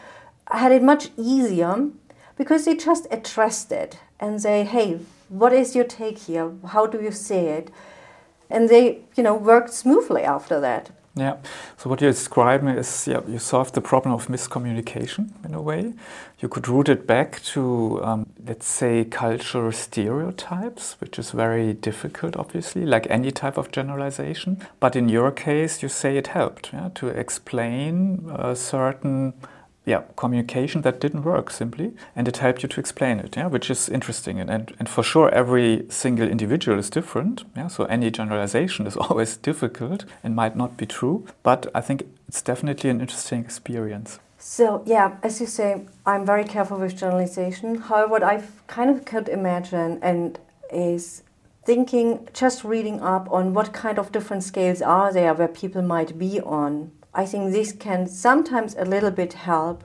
had 0.50 0.72
it 0.72 0.82
much 0.82 1.10
easier 1.16 1.90
because 2.36 2.64
they 2.64 2.74
just 2.74 3.06
addressed 3.10 3.70
it 3.70 3.98
and 4.18 4.42
say, 4.42 4.64
"Hey, 4.64 4.98
what 5.28 5.52
is 5.52 5.76
your 5.76 5.84
take 5.84 6.18
here? 6.18 6.50
How 6.66 6.86
do 6.86 7.00
you 7.00 7.12
see 7.12 7.46
it?" 7.58 7.70
And 8.50 8.68
they, 8.68 8.98
you 9.16 9.22
know, 9.22 9.34
worked 9.34 9.72
smoothly 9.72 10.22
after 10.22 10.60
that. 10.60 10.90
Yeah. 11.18 11.36
So 11.76 11.90
what 11.90 12.00
you're 12.00 12.12
describing 12.12 12.68
is, 12.68 13.08
yeah, 13.08 13.20
you 13.26 13.40
solved 13.40 13.74
the 13.74 13.80
problem 13.80 14.14
of 14.14 14.28
miscommunication 14.28 15.30
in 15.44 15.52
a 15.52 15.60
way. 15.60 15.94
You 16.38 16.48
could 16.48 16.68
root 16.68 16.88
it 16.88 17.08
back 17.08 17.42
to, 17.54 18.00
um, 18.04 18.26
let's 18.46 18.68
say, 18.68 19.04
cultural 19.04 19.72
stereotypes, 19.72 20.96
which 21.00 21.18
is 21.18 21.32
very 21.32 21.72
difficult, 21.72 22.36
obviously, 22.36 22.86
like 22.86 23.08
any 23.10 23.32
type 23.32 23.58
of 23.58 23.72
generalization. 23.72 24.64
But 24.78 24.94
in 24.94 25.08
your 25.08 25.32
case, 25.32 25.82
you 25.82 25.88
say 25.88 26.16
it 26.16 26.28
helped 26.28 26.72
yeah, 26.72 26.90
to 26.94 27.08
explain 27.08 28.30
certain 28.54 29.34
yeah, 29.88 30.02
communication 30.16 30.82
that 30.82 31.00
didn't 31.00 31.22
work 31.22 31.50
simply, 31.50 31.94
and 32.14 32.28
it 32.28 32.36
helped 32.36 32.62
you 32.62 32.68
to 32.68 32.80
explain 32.80 33.18
it, 33.18 33.36
yeah, 33.36 33.46
which 33.46 33.70
is 33.70 33.88
interesting. 33.88 34.38
And, 34.38 34.50
and, 34.50 34.74
and 34.78 34.88
for 34.88 35.02
sure, 35.02 35.30
every 35.30 35.86
single 35.88 36.28
individual 36.28 36.78
is 36.78 36.90
different, 36.90 37.44
yeah, 37.56 37.68
so 37.68 37.84
any 37.84 38.10
generalization 38.10 38.86
is 38.86 38.96
always 39.08 39.36
difficult 39.38 40.04
and 40.22 40.36
might 40.36 40.56
not 40.56 40.76
be 40.76 40.84
true, 40.84 41.26
but 41.42 41.66
I 41.74 41.80
think 41.80 42.02
it's 42.28 42.42
definitely 42.42 42.90
an 42.90 43.00
interesting 43.00 43.40
experience. 43.40 44.20
So, 44.36 44.82
yeah, 44.84 45.16
as 45.22 45.40
you 45.40 45.46
say, 45.46 45.86
I'm 46.04 46.26
very 46.26 46.44
careful 46.44 46.78
with 46.78 46.96
generalization. 46.96 47.76
However, 47.76 48.08
what 48.08 48.22
I 48.22 48.42
kind 48.66 48.90
of 48.90 49.04
could 49.04 49.28
imagine 49.28 49.98
and 50.02 50.38
is 50.70 51.22
thinking, 51.64 52.28
just 52.34 52.62
reading 52.62 53.00
up 53.00 53.30
on 53.32 53.54
what 53.54 53.72
kind 53.72 53.98
of 53.98 54.12
different 54.12 54.44
scales 54.44 54.80
are 54.82 55.12
there 55.12 55.34
where 55.34 55.48
people 55.48 55.82
might 55.82 56.18
be 56.18 56.40
on 56.40 56.92
I 57.18 57.26
think 57.26 57.50
this 57.50 57.72
can 57.72 58.06
sometimes 58.06 58.76
a 58.76 58.84
little 58.84 59.10
bit 59.10 59.32
help. 59.32 59.82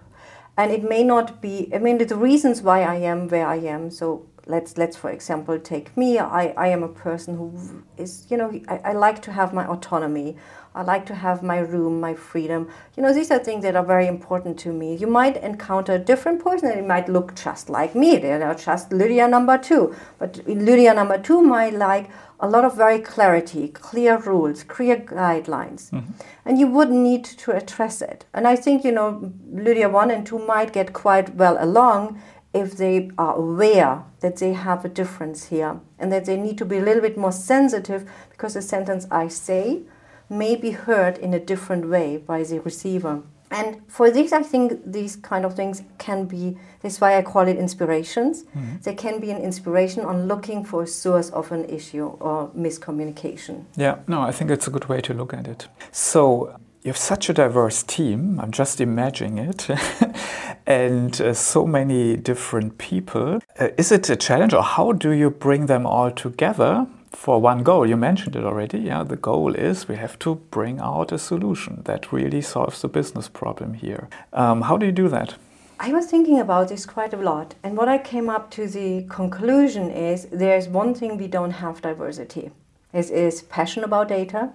And 0.56 0.72
it 0.72 0.88
may 0.88 1.04
not 1.04 1.42
be, 1.42 1.68
I 1.74 1.80
mean, 1.80 1.98
the 1.98 2.16
reasons 2.16 2.62
why 2.62 2.84
I 2.84 2.98
am 2.98 3.28
where 3.28 3.48
I 3.48 3.56
am. 3.56 3.90
So 3.90 4.28
let's, 4.46 4.78
let's 4.78 4.98
for 4.98 5.10
example, 5.10 5.60
take 5.60 5.96
me. 5.96 6.20
I, 6.20 6.54
I 6.58 6.68
am 6.68 6.84
a 6.84 6.88
person 6.88 7.38
who 7.38 7.84
is, 7.98 8.26
you 8.30 8.38
know, 8.38 8.60
I, 8.68 8.78
I 8.78 8.94
like 8.94 9.22
to 9.24 9.32
have 9.32 9.54
my 9.54 9.66
autonomy. 9.66 10.38
I 10.76 10.82
like 10.82 11.06
to 11.08 11.16
have 11.16 11.44
my 11.44 11.60
room, 11.60 12.00
my 12.00 12.16
freedom. 12.16 12.68
You 12.98 13.04
know, 13.04 13.14
these 13.14 13.30
are 13.30 13.38
things 13.38 13.64
that 13.64 13.76
are 13.76 13.86
very 13.86 14.08
important 14.08 14.58
to 14.60 14.74
me. 14.74 14.96
You 14.96 15.08
might 15.08 15.38
encounter 15.38 15.94
a 15.94 16.00
different 16.00 16.44
person 16.44 16.72
and 16.72 16.80
it 16.80 16.88
might 16.88 17.08
look 17.08 17.36
just 17.36 17.70
like 17.70 17.94
me. 17.94 18.18
They're 18.18 18.56
just 18.56 18.92
Lydia 18.92 19.28
number 19.28 19.58
two. 19.58 19.96
But 20.18 20.40
Lydia 20.48 20.94
number 20.94 21.20
two 21.20 21.42
might 21.42 21.76
like 21.76 22.10
a 22.40 22.50
lot 22.50 22.66
of 22.66 22.76
very 22.76 23.00
clarity, 23.00 23.70
clear 23.70 24.18
rules, 24.18 24.64
clear 24.64 24.98
guidelines. 24.98 25.92
Mm-hmm. 25.92 26.12
And 26.46 26.60
you 26.60 26.68
would 26.68 26.90
need 26.90 27.24
to 27.24 27.52
address 27.52 28.02
it. 28.02 28.26
And 28.34 28.48
I 28.48 28.56
think, 28.56 28.84
you 28.84 28.92
know, 28.92 29.32
Lydia 29.52 29.90
1 29.90 30.12
and 30.12 30.26
2 30.26 30.40
might 30.40 30.74
get 30.74 30.92
quite 30.92 31.36
well 31.36 31.58
along 31.60 32.22
if 32.54 32.78
they 32.78 33.10
are 33.18 33.36
aware 33.36 34.04
that 34.20 34.38
they 34.38 34.54
have 34.54 34.86
a 34.86 34.90
difference 34.90 35.46
here 35.46 35.80
and 35.98 36.12
that 36.12 36.26
they 36.26 36.38
need 36.38 36.58
to 36.60 36.66
be 36.66 36.78
a 36.78 36.82
little 36.82 37.02
bit 37.02 37.18
more 37.18 37.32
sensitive 37.32 38.10
because 38.30 38.54
the 38.54 38.62
sentence 38.62 39.08
I 39.10 39.28
say 39.28 39.82
may 40.30 40.56
be 40.56 40.72
heard 40.72 41.18
in 41.18 41.34
a 41.34 41.40
different 41.40 41.90
way 41.90 42.18
by 42.18 42.44
the 42.44 42.60
receiver. 42.62 43.24
And 43.52 43.82
for 43.88 44.10
this, 44.10 44.34
I 44.34 44.42
think 44.42 44.82
these 44.84 45.16
kind 45.16 45.46
of 45.46 45.56
things 45.56 45.84
can 46.00 46.26
be, 46.26 46.58
that's 46.82 47.00
why 47.00 47.18
I 47.18 47.22
call 47.22 47.48
it 47.48 47.56
inspirations. 47.56 48.44
Mm-hmm. 48.46 48.78
They 48.82 48.96
can 48.96 49.20
be 49.20 49.30
an 49.30 49.38
inspiration 49.38 50.04
on 50.06 50.28
looking 50.28 50.66
for 50.66 50.84
a 50.84 50.88
source 50.88 51.30
of 51.30 51.52
an 51.52 51.66
issue 51.66 52.06
or 52.20 52.50
miscommunication. 52.50 53.66
Yeah, 53.76 54.00
no, 54.08 54.22
I 54.22 54.32
think 54.32 54.50
it's 54.50 54.68
a 54.68 54.72
good 54.72 54.86
way 54.86 55.02
to 55.02 55.14
look 55.14 55.34
at 55.36 55.48
it. 55.48 55.68
So, 55.92 56.56
you 56.84 56.90
have 56.90 56.98
such 56.98 57.30
a 57.30 57.34
diverse 57.34 57.82
team, 57.84 58.40
I'm 58.40 58.52
just 58.52 58.82
imagining 58.82 59.38
it, 59.38 59.70
and 60.68 61.20
uh, 61.22 61.34
so 61.34 61.66
many 61.66 62.18
different 62.18 62.78
people. 62.78 63.40
Uh, 63.60 63.70
is 63.78 63.92
it 63.92 64.10
a 64.10 64.16
challenge, 64.16 64.54
or 64.54 64.64
how 64.64 64.92
do 64.92 65.12
you 65.12 65.30
bring 65.30 65.68
them 65.68 65.86
all 65.86 66.12
together 66.12 66.88
for 67.16 67.40
one 67.40 67.64
goal. 67.64 67.88
You 67.88 67.96
mentioned 67.96 68.36
it 68.36 68.44
already. 68.44 68.80
Yeah, 68.80 69.04
the 69.04 69.16
goal 69.16 69.56
is 69.56 69.88
we 69.88 69.96
have 69.96 70.20
to 70.20 70.36
bring 70.52 70.80
out 70.80 71.12
a 71.12 71.18
solution 71.18 71.82
that 71.86 72.12
really 72.12 72.42
solves 72.42 72.82
the 72.82 72.88
business 72.88 73.30
problem 73.30 73.76
here. 73.76 74.10
Um, 74.34 74.64
how 74.64 74.78
do 74.78 74.86
you 74.86 74.92
do 74.92 75.08
that? 75.10 75.36
I 75.80 75.94
was 75.94 76.08
thinking 76.08 76.40
about 76.40 76.70
this 76.70 76.86
quite 76.86 77.14
a 77.14 77.18
lot, 77.18 77.56
and 77.64 77.78
what 77.78 77.88
I 77.88 77.98
came 77.98 78.30
up 78.30 78.52
to 78.52 78.68
the 78.68 79.06
conclusion 79.10 79.90
is 79.90 80.28
there's 80.32 80.68
one 80.68 80.94
thing 80.94 81.18
we 81.18 81.28
don't 81.28 81.52
have 81.52 81.82
diversity. 81.82 82.52
Is 82.94 83.10
is 83.10 83.42
passion 83.42 83.84
about 83.84 84.08
data. 84.08 84.52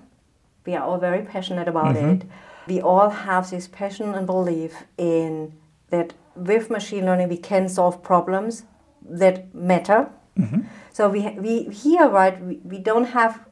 We 0.69 0.75
are 0.77 0.85
all 0.89 0.99
very 1.09 1.23
passionate 1.35 1.69
about 1.75 1.97
mm-hmm. 1.97 2.11
it. 2.11 2.21
We 2.73 2.81
all 2.81 3.11
have 3.27 3.51
this 3.51 3.67
passion 3.81 4.15
and 4.15 4.27
belief 4.27 4.75
in 4.97 5.55
that 5.91 6.13
with 6.37 6.71
machine 6.79 7.05
learning 7.07 7.29
we 7.37 7.41
can 7.51 7.69
solve 7.69 8.03
problems 8.11 8.65
that 9.23 9.55
matter. 9.55 10.01
Mm-hmm 10.39 10.61
so 10.99 11.09
we, 11.09 11.31
we 11.39 11.63
here, 11.63 12.09
right, 12.09 12.45
we, 12.45 12.57
we 12.65 12.79
don't 12.81 13.05
have 13.05 13.47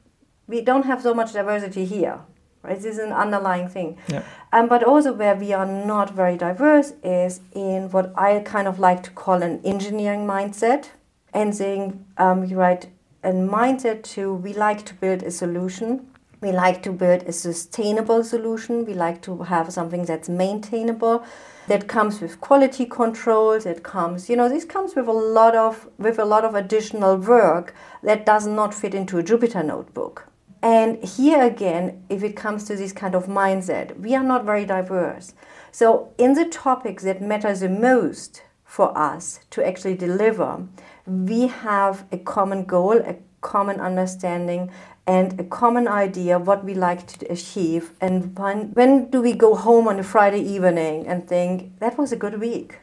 we 0.49 0.61
don't 0.61 0.85
have 0.85 1.01
so 1.01 1.15
much 1.15 1.33
diversity 1.33 1.85
here. 1.85 2.19
Right? 2.65 2.75
This 2.75 2.95
is 2.95 2.99
an 2.99 3.13
underlying 3.13 3.69
thing. 3.69 3.99
Yeah. 4.09 4.25
Um, 4.53 4.67
but 4.67 4.83
also 4.83 5.13
where 5.13 5.37
we 5.37 5.53
are 5.53 5.65
not 5.65 6.11
very 6.11 6.37
diverse 6.37 6.95
is 7.05 7.43
in 7.53 7.93
what 7.93 8.13
I 8.19 8.41
kind 8.41 8.67
of 8.67 8.81
like 8.81 9.05
to 9.05 9.11
call 9.11 9.45
an 9.45 9.61
engineering 9.65 10.27
mindset 10.27 10.89
and 11.33 11.55
saying, 11.55 12.05
um, 12.19 12.45
you 12.45 12.57
right, 12.57 12.89
a 13.23 13.31
mindset 13.31 14.03
to 14.15 14.35
we 14.35 14.53
like 14.53 14.85
to 14.87 14.95
build 14.95 15.23
a 15.23 15.31
solution. 15.31 16.09
We 16.47 16.53
like 16.53 16.81
to 16.85 16.93
build 16.93 17.25
a 17.25 17.33
sustainable 17.33 18.23
solution. 18.23 18.85
We 18.85 18.95
like 18.95 19.21
to 19.23 19.43
have 19.43 19.73
something 19.73 20.05
that's 20.05 20.29
maintainable 20.29 21.25
that 21.67 21.89
comes 21.89 22.21
with 22.21 22.41
quality 22.41 22.87
controls 22.87 23.67
it 23.67 23.83
comes 23.83 24.31
you 24.31 24.37
know 24.37 24.49
this 24.49 24.65
comes 24.65 24.95
with 24.95 25.09
a 25.09 25.13
lot 25.13 25.57
of 25.57 25.89
with 25.99 26.21
a 26.21 26.25
lot 26.25 26.45
of 26.45 26.55
additional 26.55 27.17
work 27.17 27.75
that 28.05 28.25
does 28.25 28.47
not 28.47 28.73
fit 28.73 28.95
into 28.95 29.19
a 29.19 29.23
jupyter 29.25 29.65
notebook 29.67 30.29
and 30.63 31.03
here 31.03 31.43
again 31.43 32.05
if 32.09 32.23
it 32.23 32.37
comes 32.37 32.63
to 32.63 32.77
this 32.77 32.93
kind 32.93 33.17
of 33.17 33.27
mindset 33.27 33.99
we 33.99 34.15
are 34.15 34.23
not 34.23 34.45
very 34.45 34.65
diverse 34.65 35.35
so 35.73 36.15
in 36.19 36.35
the 36.35 36.45
topics 36.45 37.03
that 37.03 37.21
matter 37.21 37.53
the 37.57 37.69
most 37.69 38.45
for 38.65 38.97
us 38.97 39.41
to 39.51 39.67
actually 39.67 39.97
deliver 39.97 40.65
we 41.05 41.49
have 41.49 42.07
a 42.13 42.19
common 42.19 42.65
goal 42.65 42.99
a 42.99 43.17
common 43.41 43.81
understanding 43.81 44.71
and 45.07 45.39
a 45.39 45.45
common 45.45 45.87
idea 45.87 46.37
of 46.37 46.47
what 46.47 46.65
we 46.65 46.75
like 46.75 47.07
to 47.07 47.33
achieve. 47.33 47.93
And 48.01 48.37
when, 48.39 48.73
when 48.73 49.09
do 49.11 49.23
we 49.23 49.33
go 49.33 49.55
home 49.55 49.87
on 49.89 49.99
a 49.99 50.03
friday 50.03 50.41
evening 50.41 51.07
and 51.07 51.29
think 51.29 51.79
that 51.79 51.97
was 51.97 52.13
a 52.13 52.17
good 52.17 52.41
week 52.41 52.79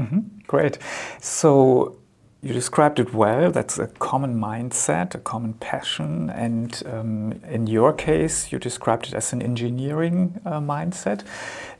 mm-hmm. 0.00 0.20
great. 0.46 0.78
So 1.20 1.96
you 2.42 2.54
described 2.54 2.98
it 2.98 3.12
well. 3.12 3.50
That's 3.50 3.78
a 3.78 3.86
common 3.86 4.34
mindset 4.36 5.14
a 5.14 5.18
common 5.18 5.54
passion 5.54 6.30
and 6.30 6.82
um, 6.86 7.40
in 7.48 7.66
your 7.66 7.92
case 7.92 8.50
you 8.50 8.58
described 8.58 9.08
it 9.08 9.14
as 9.14 9.32
an 9.32 9.42
engineering 9.42 10.40
uh, 10.46 10.60
mindset. 10.60 11.22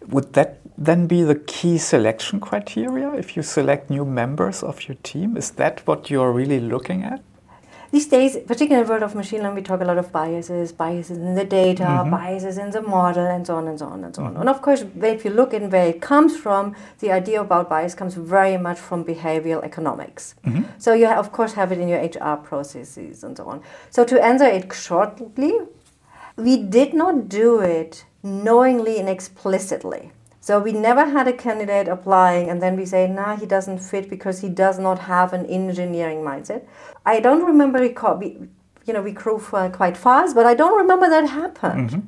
Would 0.09 0.35
that 0.35 0.61
then 0.77 1.07
be 1.07 1.23
the 1.23 1.35
key 1.35 1.79
selection 1.79 2.41
criteria 2.41 3.13
if 3.15 3.37
you 3.37 3.43
select 3.43 3.91
new 3.91 4.05
members 4.05 4.63
of 4.63 4.89
your 4.89 4.97
team? 5.03 5.37
Is 5.37 5.53
that 5.53 5.87
what 5.87 6.11
you're 6.11 6.33
really 6.33 6.61
looking 6.61 7.03
at 7.05 7.23
these 7.91 8.07
days, 8.07 8.37
particularly 8.47 8.83
in 8.83 8.87
the 8.87 8.91
world 8.91 9.03
of 9.03 9.17
machine 9.17 9.41
learning, 9.41 9.57
we 9.57 9.63
talk 9.63 9.81
a 9.81 9.85
lot 9.85 9.99
of 9.99 10.13
biases, 10.13 10.71
biases 10.71 11.19
in 11.19 11.35
the 11.35 11.45
data, 11.45 11.83
mm-hmm. 11.83 12.11
biases 12.11 12.57
in 12.57 12.71
the 12.71 12.83
model, 12.83 13.27
and 13.27 13.45
so 13.45 13.57
on 13.57 13.67
and 13.67 13.79
so 13.79 13.87
on 13.87 14.05
and 14.05 14.15
so 14.15 14.23
on. 14.23 14.37
And 14.37 14.49
of 14.49 14.63
course, 14.63 14.85
if 15.03 15.25
you 15.25 15.33
look 15.33 15.53
in 15.53 15.71
where 15.71 15.87
it 15.87 16.01
comes 16.01 16.37
from, 16.37 16.77
the 17.01 17.11
idea 17.11 17.41
about 17.41 17.69
bias 17.69 17.95
comes 17.95 18.15
very 18.15 18.57
much 18.57 18.79
from 18.79 19.05
behavioral 19.05 19.65
economics. 19.65 20.37
Mm-hmm. 20.47 20.63
So 20.79 20.93
you, 20.93 21.09
of 21.09 21.33
course, 21.33 21.53
have 21.55 21.73
it 21.73 21.79
in 21.79 21.89
your 21.89 22.01
HR 22.01 22.37
processes 22.37 23.25
and 23.25 23.37
so 23.37 23.47
on. 23.47 23.63
So 23.91 24.05
to 24.05 24.23
answer 24.23 24.47
it 24.47 24.73
shortly, 24.73 25.59
we 26.37 26.63
did 26.63 26.95
not 26.95 27.29
do 27.29 27.61
it 27.61 28.05
knowingly 28.23 28.99
and 29.01 29.09
explicitly. 29.09 30.13
So 30.41 30.59
we 30.59 30.73
never 30.73 31.05
had 31.05 31.29
a 31.29 31.35
candidate 31.35 31.87
applying 31.87 32.49
and 32.49 32.63
then 32.63 32.75
we 32.75 32.87
say, 32.87 33.07
nah, 33.07 33.37
he 33.37 33.45
doesn't 33.45 33.79
fit 33.79 34.09
because 34.09 34.41
he 34.41 34.49
does 34.49 34.79
not 34.79 35.01
have 35.01 35.35
an 35.35 35.45
engineering 35.47 36.21
mindset. 36.23 36.65
I 37.05 37.21
don't 37.21 37.45
remember, 37.45 37.79
we, 37.81 38.39
you 38.87 38.95
know, 38.95 39.03
we 39.03 39.13
grew 39.13 39.39
quite 39.39 39.97
fast, 39.97 40.35
but 40.35 40.47
I 40.47 40.55
don't 40.55 40.79
remember 40.79 41.11
that 41.11 41.29
happened. 41.29 41.91
Mm-hmm. 41.91 42.01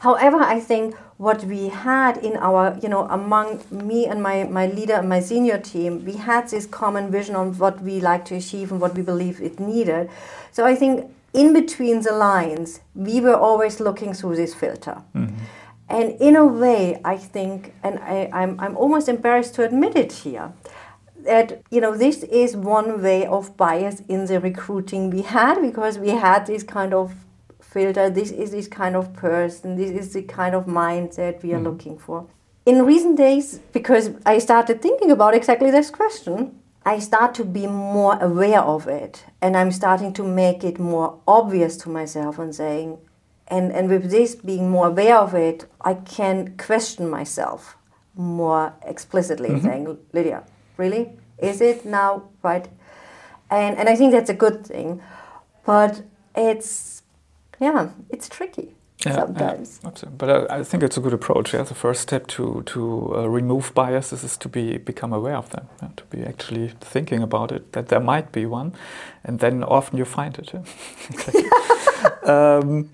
However, 0.00 0.36
I 0.36 0.60
think 0.60 0.94
what 1.16 1.44
we 1.44 1.68
had 1.68 2.18
in 2.18 2.36
our, 2.36 2.78
you 2.82 2.90
know, 2.90 3.08
among 3.08 3.62
me 3.70 4.06
and 4.06 4.22
my, 4.22 4.44
my 4.44 4.66
leader 4.66 4.92
and 4.92 5.08
my 5.08 5.20
senior 5.20 5.58
team, 5.58 6.04
we 6.04 6.16
had 6.16 6.48
this 6.48 6.66
common 6.66 7.10
vision 7.10 7.34
on 7.34 7.56
what 7.56 7.80
we 7.80 8.00
like 8.00 8.26
to 8.26 8.34
achieve 8.34 8.70
and 8.70 8.80
what 8.82 8.94
we 8.94 9.00
believe 9.00 9.40
it 9.40 9.58
needed. 9.58 10.10
So 10.52 10.66
I 10.66 10.74
think 10.74 11.10
in 11.32 11.54
between 11.54 12.02
the 12.02 12.12
lines, 12.12 12.80
we 12.94 13.22
were 13.22 13.34
always 13.34 13.80
looking 13.80 14.12
through 14.12 14.36
this 14.36 14.54
filter. 14.54 15.02
Mm-hmm. 15.14 15.36
And 15.88 16.20
in 16.20 16.34
a 16.34 16.44
way, 16.44 17.00
I 17.04 17.16
think, 17.16 17.72
and 17.82 17.98
I, 18.00 18.28
I'm, 18.32 18.58
I'm 18.58 18.76
almost 18.76 19.08
embarrassed 19.08 19.54
to 19.56 19.64
admit 19.64 19.94
it 19.94 20.12
here, 20.12 20.52
that 21.26 21.62
you 21.70 21.80
know 21.80 21.96
this 21.96 22.22
is 22.22 22.56
one 22.56 23.02
way 23.02 23.26
of 23.26 23.56
bias 23.56 24.00
in 24.08 24.24
the 24.26 24.40
recruiting 24.40 25.10
we 25.10 25.22
had 25.22 25.60
because 25.60 25.98
we 25.98 26.10
had 26.10 26.46
this 26.46 26.62
kind 26.62 26.94
of 26.94 27.14
filter 27.60 28.08
this 28.08 28.30
is 28.30 28.52
this 28.52 28.68
kind 28.68 28.96
of 28.96 29.12
person 29.12 29.76
this 29.76 29.90
is 29.90 30.12
the 30.12 30.22
kind 30.22 30.54
of 30.54 30.66
mindset 30.66 31.42
we 31.42 31.52
are 31.52 31.58
mm. 31.58 31.64
looking 31.64 31.98
for 31.98 32.26
in 32.64 32.84
recent 32.84 33.16
days 33.16 33.58
because 33.72 34.10
i 34.24 34.38
started 34.38 34.80
thinking 34.80 35.10
about 35.10 35.34
exactly 35.34 35.70
this 35.70 35.90
question 35.90 36.58
i 36.84 36.98
start 36.98 37.34
to 37.34 37.44
be 37.44 37.66
more 37.66 38.16
aware 38.22 38.60
of 38.60 38.86
it 38.86 39.24
and 39.42 39.56
i'm 39.56 39.72
starting 39.72 40.12
to 40.12 40.22
make 40.22 40.62
it 40.64 40.78
more 40.78 41.18
obvious 41.26 41.76
to 41.76 41.88
myself 41.88 42.38
and 42.38 42.54
saying 42.54 42.96
and, 43.48 43.72
and 43.72 43.88
with 43.88 44.10
this 44.10 44.34
being 44.34 44.70
more 44.70 44.88
aware 44.88 45.16
of 45.16 45.34
it, 45.34 45.66
I 45.80 45.94
can 45.94 46.56
question 46.56 47.08
myself 47.08 47.76
more 48.16 48.72
explicitly, 48.84 49.50
mm-hmm. 49.50 49.66
saying, 49.66 49.98
Lydia, 50.12 50.44
really? 50.76 51.12
Is 51.38 51.60
it 51.60 51.84
now 51.84 52.24
right? 52.42 52.68
And, 53.50 53.76
and 53.76 53.88
I 53.88 53.94
think 53.94 54.12
that's 54.12 54.30
a 54.30 54.34
good 54.34 54.66
thing. 54.66 55.00
But 55.64 56.02
it's, 56.34 57.02
yeah, 57.60 57.90
it's 58.10 58.28
tricky. 58.28 58.74
Yeah, 59.04 59.14
sometimes. 59.14 59.80
Yeah, 59.84 60.08
but 60.16 60.50
I, 60.50 60.58
I, 60.58 60.62
think 60.64 60.82
it's 60.82 60.96
a 60.96 61.00
good 61.00 61.12
approach. 61.12 61.52
Yeah, 61.52 61.62
the 61.62 61.74
first 61.74 62.00
step 62.00 62.26
to 62.28 62.62
to 62.64 63.14
uh, 63.14 63.28
remove 63.28 63.74
biases 63.74 64.24
is 64.24 64.38
to 64.38 64.48
be 64.48 64.78
become 64.78 65.12
aware 65.12 65.36
of 65.36 65.50
them, 65.50 65.68
yeah? 65.82 65.88
to 65.96 66.04
be 66.04 66.24
actually 66.24 66.72
thinking 66.80 67.22
about 67.22 67.52
it 67.52 67.72
that 67.72 67.88
there 67.88 68.00
might 68.00 68.32
be 68.32 68.46
one, 68.46 68.72
and 69.22 69.38
then 69.38 69.62
often 69.62 69.98
you 69.98 70.06
find 70.06 70.38
it. 70.38 70.54
um, 72.28 72.88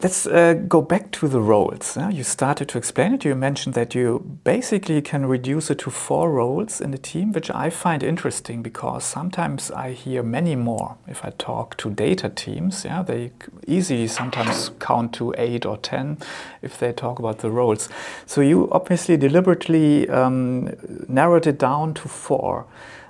Let's 0.00 0.28
uh, 0.28 0.54
go 0.68 0.80
back 0.80 1.10
to 1.10 1.26
the 1.26 1.40
roles. 1.40 1.96
Uh, 1.96 2.08
you 2.12 2.22
started 2.22 2.68
to 2.68 2.78
explain 2.78 3.14
it. 3.14 3.24
You 3.24 3.34
mentioned 3.34 3.74
that 3.74 3.96
you 3.96 4.38
basically 4.44 5.02
can 5.02 5.26
reduce 5.26 5.70
it 5.72 5.80
to 5.80 5.90
four 5.90 6.30
roles 6.30 6.80
in 6.80 6.92
the 6.92 6.98
team, 6.98 7.32
which 7.32 7.50
I 7.50 7.68
find 7.68 8.04
interesting 8.04 8.62
because 8.62 9.02
sometimes 9.02 9.72
I 9.72 9.90
hear 9.90 10.22
many 10.22 10.54
more. 10.54 10.98
If 11.08 11.24
I 11.24 11.30
talk 11.30 11.76
to 11.78 11.90
data 11.90 12.28
teams, 12.28 12.84
yeah, 12.84 13.02
they 13.02 13.32
easily 13.66 14.06
sometimes 14.06 14.70
count 14.78 15.14
to 15.14 15.34
eight 15.36 15.66
or 15.66 15.76
ten 15.78 16.18
if 16.62 16.78
they 16.78 16.92
talk 16.92 17.18
about 17.18 17.38
the 17.38 17.50
roles. 17.50 17.88
So 18.24 18.40
you 18.40 18.68
obviously 18.70 19.16
deliberately 19.16 20.08
um, 20.10 20.76
narrowed 21.08 21.48
it 21.48 21.58
down 21.58 21.94
to 21.94 22.08
four. 22.08 22.66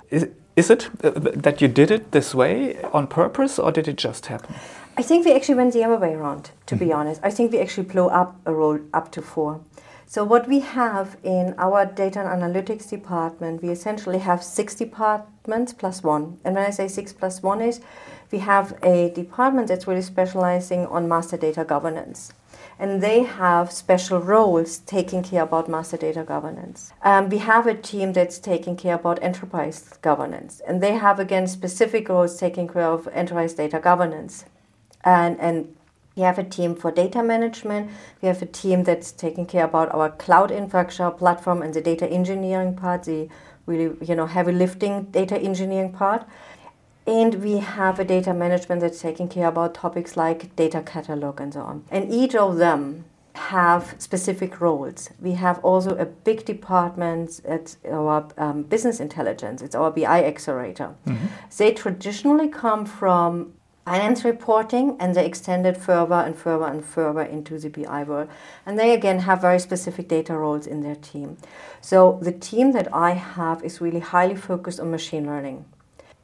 Is, 0.09 0.27
is 0.55 0.71
it 0.71 0.89
uh, 1.03 1.11
that 1.35 1.61
you 1.61 1.67
did 1.67 1.91
it 1.91 2.13
this 2.13 2.33
way 2.33 2.81
on 2.93 3.05
purpose, 3.05 3.59
or 3.59 3.71
did 3.71 3.87
it 3.87 3.97
just 3.97 4.25
happen? 4.25 4.55
I 4.99 5.01
think 5.01 5.25
we 5.25 5.31
actually 5.31 5.55
went 5.55 5.71
the 5.71 5.85
other 5.85 5.95
way 5.95 6.13
around, 6.13 6.51
to 6.65 6.75
be 6.75 6.87
mm-hmm. 6.87 6.99
honest. 6.99 7.21
I 7.23 7.31
think 7.31 7.53
we 7.53 7.59
actually 7.61 7.87
blow 7.87 8.09
up 8.09 8.35
a 8.45 8.53
role 8.53 8.81
up 8.93 9.13
to 9.13 9.21
four. 9.21 9.61
So 10.05 10.25
what 10.25 10.45
we 10.45 10.59
have 10.59 11.15
in 11.23 11.55
our 11.57 11.85
data 11.85 12.19
and 12.19 12.43
analytics 12.43 12.89
department, 12.89 13.63
we 13.63 13.69
essentially 13.69 14.19
have 14.19 14.43
six 14.43 14.75
departments 14.75 15.71
plus 15.71 16.03
one. 16.03 16.37
And 16.43 16.53
when 16.53 16.65
I 16.65 16.71
say 16.71 16.89
six 16.89 17.13
plus 17.13 17.41
one 17.41 17.61
is, 17.61 17.79
we 18.29 18.39
have 18.39 18.77
a 18.83 19.11
department 19.11 19.69
that's 19.69 19.87
really 19.87 20.01
specializing 20.01 20.85
on 20.87 21.07
master 21.07 21.37
data 21.37 21.63
governance. 21.63 22.33
And 22.77 23.01
they 23.01 23.23
have 23.23 23.71
special 23.71 24.19
roles 24.19 24.79
taking 24.79 25.23
care 25.23 25.43
about 25.43 25.69
master 25.69 25.95
data 25.95 26.25
governance. 26.25 26.91
Um, 27.03 27.29
we 27.29 27.37
have 27.37 27.67
a 27.67 27.73
team 27.73 28.11
that's 28.11 28.37
taking 28.37 28.75
care 28.75 28.95
about 28.95 29.23
enterprise 29.23 29.97
governance. 30.01 30.61
And 30.67 30.83
they 30.83 30.95
have, 30.95 31.21
again, 31.21 31.47
specific 31.47 32.09
roles 32.09 32.37
taking 32.37 32.67
care 32.67 32.83
of 32.83 33.07
enterprise 33.13 33.53
data 33.53 33.79
governance 33.79 34.43
and 35.03 35.39
and 35.39 35.75
we 36.15 36.23
have 36.23 36.37
a 36.37 36.43
team 36.43 36.75
for 36.75 36.91
data 36.91 37.23
management. 37.23 37.91
We 38.21 38.27
have 38.27 38.41
a 38.41 38.45
team 38.45 38.83
that's 38.83 39.11
taking 39.11 39.45
care 39.45 39.63
about 39.63 39.93
our 39.93 40.09
cloud 40.09 40.51
infrastructure 40.51 41.11
platform 41.11 41.61
and 41.61 41.73
the 41.73 41.81
data 41.81 42.07
engineering 42.07 42.75
part, 42.75 43.03
the 43.03 43.29
really 43.65 43.95
you 44.05 44.15
know 44.15 44.25
heavy 44.25 44.51
lifting 44.51 45.03
data 45.05 45.37
engineering 45.37 45.93
part. 45.93 46.25
And 47.07 47.35
we 47.35 47.57
have 47.57 47.99
a 47.99 48.05
data 48.05 48.33
management 48.33 48.81
that's 48.81 49.01
taking 49.01 49.29
care 49.29 49.47
about 49.47 49.73
topics 49.73 50.15
like 50.15 50.55
data 50.55 50.81
catalog 50.81 51.41
and 51.41 51.53
so 51.53 51.61
on. 51.61 51.83
And 51.89 52.13
each 52.13 52.35
of 52.35 52.57
them 52.57 53.05
have 53.33 53.95
specific 53.97 54.59
roles. 54.59 55.09
We 55.21 55.31
have 55.31 55.59
also 55.63 55.95
a 55.95 56.05
big 56.05 56.45
department 56.45 57.41
at 57.45 57.77
our 57.89 58.27
um, 58.37 58.63
business 58.63 58.99
intelligence. 58.99 59.61
It's 59.61 59.75
our 59.75 59.89
BI 59.89 60.23
accelerator. 60.23 60.95
Mm-hmm. 61.07 61.27
They 61.57 61.73
traditionally 61.73 62.49
come 62.49 62.85
from 62.85 63.53
finance 63.89 64.23
reporting 64.23 64.95
and 64.99 65.15
they 65.15 65.25
extended 65.25 65.75
further 65.75 66.19
and 66.27 66.35
further 66.37 66.67
and 66.67 66.85
further 66.85 67.23
into 67.23 67.57
the 67.57 67.69
BI 67.69 68.03
world. 68.03 68.29
And 68.63 68.77
they 68.77 68.93
again 68.93 69.19
have 69.19 69.41
very 69.41 69.57
specific 69.57 70.07
data 70.07 70.33
roles 70.37 70.67
in 70.67 70.81
their 70.81 70.99
team. 71.11 71.37
So 71.81 72.19
the 72.21 72.31
team 72.31 72.71
that 72.73 72.87
I 72.93 73.11
have 73.11 73.63
is 73.63 73.81
really 73.81 73.99
highly 73.99 74.35
focused 74.35 74.79
on 74.79 74.91
machine 74.91 75.25
learning. 75.25 75.65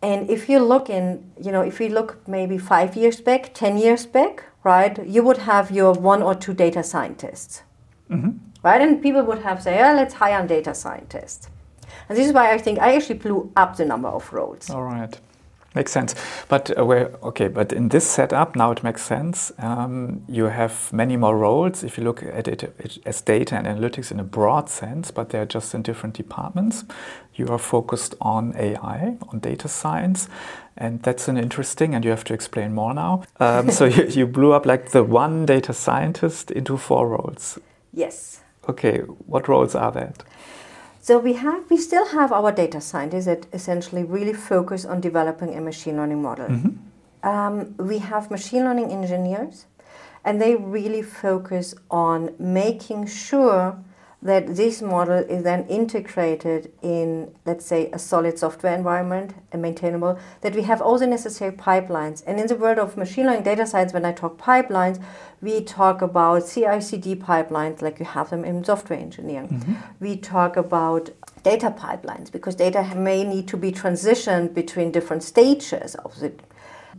And 0.03 0.29
if 0.29 0.47
you 0.47 0.59
look 0.59 0.91
in, 0.91 1.31
you 1.41 1.51
know, 1.51 1.61
if 1.61 1.79
you 1.79 1.89
look 1.89 2.27
maybe 2.27 2.59
five 2.59 2.95
years 2.95 3.19
back, 3.19 3.55
10 3.55 3.79
years 3.79 4.05
back, 4.05 4.43
right, 4.63 4.93
you 5.03 5.23
would 5.23 5.39
have 5.39 5.71
your 5.71 5.93
one 5.93 6.21
or 6.21 6.35
two 6.35 6.53
data 6.53 6.83
scientists, 6.83 7.63
mm-hmm. 8.11 8.37
right? 8.61 8.81
And 8.81 9.01
people 9.01 9.23
would 9.23 9.39
have 9.39 9.63
say, 9.63 9.81
oh, 9.81 9.95
let's 9.95 10.13
hire 10.13 10.43
a 10.43 10.47
data 10.47 10.75
scientist. 10.75 11.49
And 12.09 12.15
this 12.15 12.27
is 12.27 12.33
why 12.33 12.53
I 12.53 12.59
think 12.59 12.77
I 12.77 12.95
actually 12.95 13.17
blew 13.17 13.51
up 13.55 13.77
the 13.77 13.85
number 13.85 14.09
of 14.09 14.31
roles. 14.31 14.69
All 14.69 14.83
right. 14.83 15.19
Makes 15.75 15.91
sense. 15.91 16.15
But 16.47 16.71
uh, 16.77 17.09
okay, 17.23 17.49
but 17.49 17.73
in 17.73 17.89
this 17.89 18.09
setup 18.09 18.55
now 18.55 18.71
it 18.71 18.81
makes 18.81 19.03
sense. 19.03 19.51
Um, 19.59 20.23
you 20.29 20.45
have 20.45 20.91
many 20.93 21.17
more 21.17 21.37
roles 21.37 21.83
if 21.83 21.97
you 21.97 22.03
look 22.05 22.23
at 22.23 22.47
it, 22.47 22.63
it, 22.63 22.97
as 23.05 23.21
data 23.21 23.55
and 23.55 23.67
analytics 23.67 24.09
in 24.09 24.19
a 24.19 24.23
broad 24.23 24.69
sense, 24.69 25.11
but 25.11 25.29
they're 25.29 25.45
just 25.45 25.75
in 25.75 25.81
different 25.81 26.15
departments. 26.15 26.85
You 27.35 27.47
are 27.49 27.59
focused 27.59 28.15
on 28.21 28.55
AI, 28.55 29.17
on 29.27 29.39
data 29.39 29.67
science, 29.67 30.29
and 30.77 31.03
that's 31.03 31.27
an 31.27 31.37
interesting. 31.37 31.93
And 31.93 32.05
you 32.05 32.11
have 32.11 32.23
to 32.25 32.33
explain 32.33 32.73
more 32.73 32.93
now. 32.93 33.23
Um, 33.41 33.69
so 33.69 33.83
you, 33.95 34.05
you 34.05 34.25
blew 34.25 34.53
up 34.53 34.65
like 34.65 34.91
the 34.91 35.03
one 35.03 35.45
data 35.45 35.73
scientist 35.73 36.51
into 36.51 36.77
four 36.77 37.09
roles. 37.09 37.59
Yes. 37.93 38.39
Okay, 38.69 38.99
what 39.27 39.49
roles 39.49 39.75
are 39.75 39.91
that? 39.91 40.23
So 41.05 41.19
we 41.19 41.33
have, 41.33 41.69
we 41.69 41.77
still 41.77 42.07
have 42.07 42.31
our 42.31 42.51
data 42.51 42.81
scientists 42.81 43.25
that 43.25 43.45
essentially 43.53 44.03
really 44.03 44.33
focus 44.33 44.85
on 44.85 45.01
developing 45.01 45.55
a 45.55 45.61
machine 45.61 45.97
learning 45.97 46.23
model. 46.23 46.47
Mm-hmm. 46.47 47.29
Um, 47.29 47.75
we 47.77 47.99
have 47.99 48.31
machine 48.31 48.63
learning 48.63 48.91
engineers, 48.91 49.67
and 50.23 50.41
they 50.41 50.55
really 50.55 51.03
focus 51.03 51.75
on 51.91 52.33
making 52.39 53.05
sure 53.05 53.77
that 54.25 54.55
this 54.55 54.81
model 54.81 55.19
is 55.19 55.43
then 55.43 55.67
integrated 55.67 56.71
in, 56.81 57.31
let's 57.45 57.63
say, 57.63 57.91
a 57.93 57.99
solid 57.99 58.39
software 58.39 58.73
environment 58.75 59.35
and 59.51 59.61
maintainable, 59.61 60.17
that 60.41 60.55
we 60.55 60.63
have 60.63 60.81
all 60.81 60.97
the 60.97 61.05
necessary 61.05 61.51
pipelines. 61.51 62.23
And 62.25 62.39
in 62.39 62.47
the 62.47 62.55
world 62.55 62.79
of 62.79 62.97
machine 62.97 63.27
learning 63.27 63.43
data 63.43 63.67
science, 63.67 63.93
when 63.93 64.03
I 64.03 64.13
talk 64.13 64.39
pipelines, 64.39 64.99
we 65.41 65.61
talk 65.61 66.01
about 66.01 66.49
CI 66.49 66.81
CD 66.81 67.15
pipelines 67.15 67.83
like 67.83 67.99
you 67.99 68.05
have 68.05 68.31
them 68.31 68.43
in 68.43 68.63
software 68.63 68.97
engineering. 68.97 69.49
Mm-hmm. 69.49 69.73
We 69.99 70.17
talk 70.17 70.57
about 70.57 71.11
data 71.43 71.69
pipelines 71.69 72.31
because 72.31 72.55
data 72.55 72.81
may 72.95 73.23
need 73.23 73.47
to 73.49 73.57
be 73.57 73.71
transitioned 73.71 74.55
between 74.55 74.91
different 74.91 75.21
stages 75.21 75.93
of 76.03 76.19
the 76.19 76.33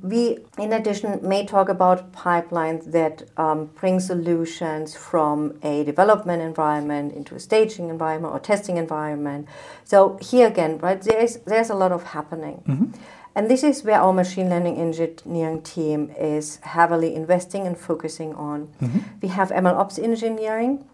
we, 0.03 0.39
in 0.59 0.73
addition, 0.73 1.19
may 1.23 1.47
talk 1.47 1.69
about 1.69 2.13
pipelines 2.13 2.93
that 2.93 3.29
um, 3.37 3.67
bring 3.67 4.01
solutions 4.01 4.95
from 4.95 5.59
a 5.63 5.85
development 5.85 6.43
environment 6.43 7.13
into 7.15 7.35
a 7.35 7.41
staging 7.41 7.89
environment 7.89 8.35
or 8.35 8.39
testing 8.39 8.77
environment. 8.77 9.49
So 9.85 10.19
here 10.21 10.47
again, 10.47 10.79
right, 10.79 11.01
there's 11.01 11.37
there's 11.47 11.71
a 11.71 11.75
lot 11.75 11.93
of 11.93 12.03
happening. 12.05 12.63
Mm-hmm. 12.67 13.01
And 13.37 13.51
this 13.51 13.63
is 13.63 13.85
where 13.85 14.01
our 14.01 14.15
machine 14.15 14.49
learning 14.49 14.79
engineering 14.79 15.61
team 15.61 16.11
is 16.19 16.57
heavily 16.63 17.15
investing 17.15 17.67
and 17.67 17.77
focusing 17.77 18.35
on. 18.35 18.69
Mm-hmm. 18.81 18.99
We 19.21 19.29
have 19.29 19.51
ML 19.51 19.77
ops 19.77 19.99
engineering. 19.99 20.87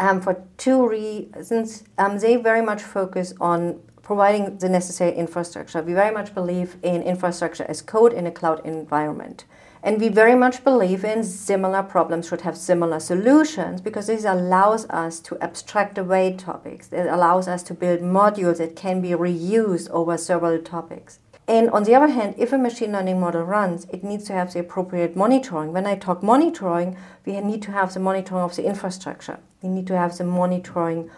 Um, 0.00 0.20
for 0.20 0.42
two 0.56 0.88
reasons, 0.88 1.84
um, 1.98 2.18
they 2.18 2.34
very 2.34 2.62
much 2.62 2.82
focus 2.82 3.32
on 3.40 3.80
providing 4.04 4.58
the 4.58 4.68
necessary 4.68 5.12
infrastructure. 5.16 5.82
We 5.82 5.94
very 5.94 6.14
much 6.14 6.34
believe 6.34 6.76
in 6.82 7.02
infrastructure 7.02 7.64
as 7.64 7.82
code 7.82 8.12
in 8.12 8.26
a 8.26 8.30
cloud 8.30 8.64
environment. 8.64 9.46
And 9.82 10.00
we 10.00 10.08
very 10.08 10.34
much 10.34 10.64
believe 10.64 11.04
in 11.04 11.24
similar 11.24 11.82
problems 11.82 12.28
should 12.28 12.42
have 12.42 12.56
similar 12.56 13.00
solutions 13.00 13.80
because 13.80 14.06
this 14.06 14.24
allows 14.24 14.88
us 14.88 15.20
to 15.20 15.38
abstract 15.40 15.98
away 15.98 16.36
topics. 16.36 16.90
It 16.92 17.06
allows 17.06 17.48
us 17.48 17.62
to 17.64 17.74
build 17.74 18.00
modules 18.00 18.58
that 18.58 18.76
can 18.76 19.02
be 19.02 19.10
reused 19.10 19.90
over 19.90 20.16
several 20.16 20.58
topics. 20.60 21.18
And 21.46 21.68
on 21.70 21.84
the 21.84 21.94
other 21.94 22.08
hand, 22.08 22.34
if 22.38 22.54
a 22.54 22.58
machine 22.58 22.92
learning 22.92 23.20
model 23.20 23.42
runs, 23.42 23.84
it 23.90 24.02
needs 24.02 24.24
to 24.24 24.32
have 24.32 24.54
the 24.54 24.60
appropriate 24.60 25.14
monitoring. 25.14 25.74
When 25.74 25.86
I 25.86 25.96
talk 25.96 26.22
monitoring, 26.22 26.96
we 27.26 27.38
need 27.40 27.60
to 27.62 27.72
have 27.72 27.92
the 27.92 28.00
monitoring 28.00 28.42
of 28.42 28.56
the 28.56 28.64
infrastructure. 28.64 29.38
We 29.62 29.68
need 29.68 29.86
to 29.88 29.98
have 29.98 30.16
the 30.16 30.24
monitoring 30.24 31.10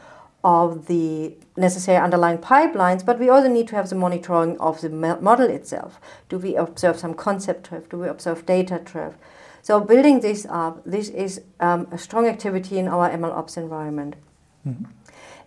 of 0.47 0.87
the 0.87 1.37
necessary 1.57 1.99
underlying 1.99 2.39
pipelines, 2.39 3.05
but 3.05 3.19
we 3.19 3.29
also 3.29 3.49
need 3.49 3.67
to 3.67 3.75
have 3.75 3.91
the 3.91 3.97
monitoring 3.97 4.57
of 4.61 4.81
the 4.81 4.89
model 4.89 5.51
itself. 5.51 6.01
Do 6.29 6.39
we 6.39 6.55
observe 6.55 6.97
some 7.01 7.15
concept 7.15 7.69
drift? 7.69 7.91
Do 7.91 7.99
we 7.99 8.07
observe 8.07 8.47
data 8.47 8.81
drift? 8.85 9.19
So 9.63 9.81
building 9.81 10.21
this 10.21 10.47
up, 10.49 10.85
this 10.87 11.09
is 11.09 11.41
um, 11.59 11.89
a 11.91 11.99
strong 11.99 12.29
activity 12.29 12.79
in 12.79 12.87
our 12.87 13.11
MLOps 13.11 13.57
environment. 13.57 14.15
Mm-hmm. 14.65 14.85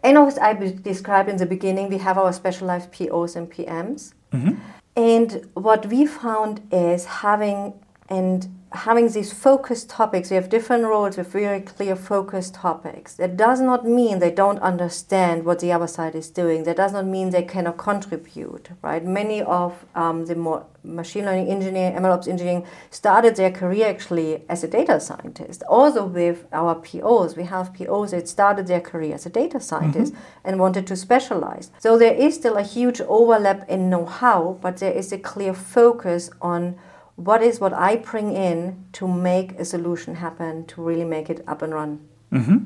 And 0.03 0.17
as 0.17 0.37
I 0.37 0.51
described 0.53 1.29
in 1.29 1.37
the 1.37 1.45
beginning, 1.45 1.87
we 1.87 1.99
have 1.99 2.17
our 2.17 2.33
specialized 2.33 2.91
POs 2.91 3.37
and 3.37 3.49
PMs. 3.49 4.13
Mm-hmm. 4.33 4.55
And 4.97 5.47
what 5.53 5.85
we 5.85 6.05
found 6.07 6.61
is 6.73 7.05
having 7.05 7.73
and 8.09 8.47
having 8.71 9.09
these 9.09 9.33
focused 9.33 9.89
topics, 9.89 10.29
we 10.29 10.35
have 10.35 10.49
different 10.49 10.83
roles 10.83 11.17
with 11.17 11.31
very 11.31 11.61
clear 11.61 11.95
focused 11.95 12.53
topics. 12.53 13.15
That 13.15 13.35
does 13.35 13.59
not 13.61 13.85
mean 13.85 14.19
they 14.19 14.31
don't 14.31 14.59
understand 14.59 15.43
what 15.43 15.59
the 15.59 15.71
other 15.71 15.87
side 15.87 16.15
is 16.15 16.29
doing. 16.29 16.63
That 16.63 16.77
does 16.77 16.93
not 16.93 17.05
mean 17.05 17.31
they 17.31 17.43
cannot 17.43 17.77
contribute, 17.77 18.69
right? 18.81 19.03
Many 19.03 19.41
of 19.41 19.85
um, 19.95 20.25
the 20.25 20.35
more 20.35 20.65
machine 20.83 21.25
learning 21.25 21.47
engineering, 21.47 21.97
MLOps 21.97 22.27
engineering 22.27 22.65
started 22.91 23.35
their 23.35 23.51
career 23.51 23.87
actually 23.87 24.43
as 24.47 24.63
a 24.63 24.67
data 24.67 24.99
scientist. 24.99 25.63
Also 25.67 26.05
with 26.05 26.45
our 26.51 26.75
POs, 26.75 27.35
we 27.35 27.43
have 27.43 27.73
POs 27.73 28.11
that 28.11 28.27
started 28.27 28.67
their 28.67 28.81
career 28.81 29.15
as 29.15 29.25
a 29.25 29.29
data 29.29 29.59
scientist 29.59 30.13
mm-hmm. 30.13 30.47
and 30.47 30.59
wanted 30.59 30.85
to 30.87 30.95
specialize. 30.95 31.71
So 31.79 31.97
there 31.97 32.13
is 32.13 32.35
still 32.35 32.57
a 32.57 32.63
huge 32.63 33.01
overlap 33.01 33.67
in 33.67 33.89
know-how, 33.89 34.59
but 34.61 34.77
there 34.77 34.93
is 34.93 35.11
a 35.11 35.17
clear 35.17 35.53
focus 35.53 36.29
on 36.41 36.75
what 37.19 37.43
is 37.43 37.59
what 37.59 37.73
I 37.73 37.97
bring 37.97 38.33
in 38.33 38.85
to 38.93 39.07
make 39.07 39.51
a 39.59 39.65
solution 39.65 40.15
happen, 40.15 40.65
to 40.67 40.81
really 40.81 41.05
make 41.05 41.29
it 41.29 41.43
up 41.47 41.61
and 41.61 41.73
run. 41.73 41.99
Mm-hmm. 42.31 42.57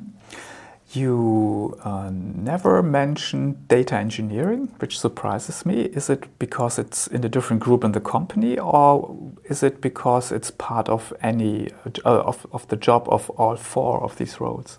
You 0.91 1.75
uh, 1.83 2.11
never 2.13 2.83
mentioned 2.83 3.67
data 3.67 3.95
engineering, 3.95 4.69
which 4.77 4.99
surprises 4.99 5.65
me. 5.65 5.81
Is 5.81 6.07
it 6.07 6.27
because 6.37 6.77
it's 6.77 7.07
in 7.07 7.23
a 7.23 7.29
different 7.29 7.63
group 7.63 7.83
in 7.83 7.93
the 7.93 7.99
company, 7.99 8.59
or 8.59 9.17
is 9.45 9.63
it 9.63 9.81
because 9.81 10.31
it's 10.31 10.51
part 10.51 10.87
of 10.89 11.11
any 11.21 11.71
uh, 12.05 12.21
of, 12.21 12.45
of 12.51 12.67
the 12.67 12.75
job 12.75 13.07
of 13.09 13.31
all 13.31 13.55
four 13.55 14.03
of 14.03 14.17
these 14.17 14.39
roles? 14.39 14.77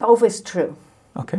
Both 0.00 0.24
is 0.24 0.40
true. 0.40 0.76
Okay. 1.16 1.38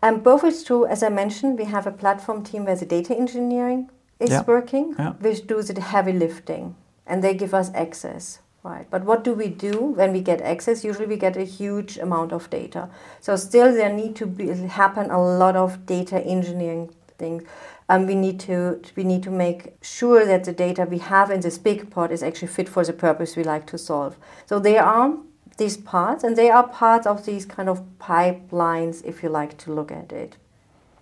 And 0.00 0.22
both 0.22 0.44
is 0.44 0.64
true. 0.64 0.86
As 0.86 1.02
I 1.02 1.10
mentioned, 1.10 1.58
we 1.58 1.64
have 1.64 1.86
a 1.86 1.90
platform 1.90 2.42
team 2.42 2.64
where 2.64 2.76
the 2.76 2.86
data 2.86 3.14
engineering 3.14 3.90
is 4.20 4.30
yeah. 4.30 4.44
working, 4.46 4.94
yeah. 4.98 5.12
which 5.12 5.46
does 5.46 5.68
the 5.68 5.80
heavy 5.80 6.12
lifting, 6.12 6.74
and 7.06 7.22
they 7.22 7.34
give 7.34 7.54
us 7.54 7.70
access. 7.74 8.40
Right, 8.64 8.90
but 8.90 9.04
what 9.04 9.22
do 9.22 9.34
we 9.34 9.48
do 9.48 9.78
when 9.78 10.12
we 10.12 10.20
get 10.20 10.40
access? 10.40 10.84
Usually, 10.84 11.06
we 11.06 11.16
get 11.16 11.36
a 11.36 11.44
huge 11.44 11.96
amount 11.96 12.32
of 12.32 12.50
data. 12.50 12.90
So 13.20 13.36
still, 13.36 13.72
there 13.72 13.92
need 13.92 14.16
to 14.16 14.26
be 14.26 14.48
happen 14.48 15.10
a 15.10 15.22
lot 15.22 15.54
of 15.54 15.86
data 15.86 16.20
engineering 16.20 16.90
things. 17.18 17.44
Um, 17.88 18.06
we 18.06 18.14
need 18.14 18.40
to 18.40 18.82
we 18.96 19.04
need 19.04 19.22
to 19.22 19.30
make 19.30 19.74
sure 19.80 20.26
that 20.26 20.44
the 20.44 20.52
data 20.52 20.86
we 20.90 20.98
have 20.98 21.30
in 21.30 21.40
this 21.40 21.56
big 21.56 21.88
pot 21.90 22.10
is 22.10 22.22
actually 22.22 22.48
fit 22.48 22.68
for 22.68 22.84
the 22.84 22.92
purpose 22.92 23.36
we 23.36 23.44
like 23.44 23.66
to 23.68 23.78
solve. 23.78 24.16
So 24.46 24.58
there 24.58 24.84
are 24.84 25.16
these 25.56 25.76
parts, 25.76 26.24
and 26.24 26.36
they 26.36 26.50
are 26.50 26.66
parts 26.66 27.06
of 27.06 27.24
these 27.26 27.46
kind 27.46 27.68
of 27.68 27.82
pipelines, 27.98 29.04
if 29.04 29.22
you 29.22 29.28
like 29.28 29.56
to 29.58 29.72
look 29.72 29.90
at 29.92 30.12
it. 30.12 30.36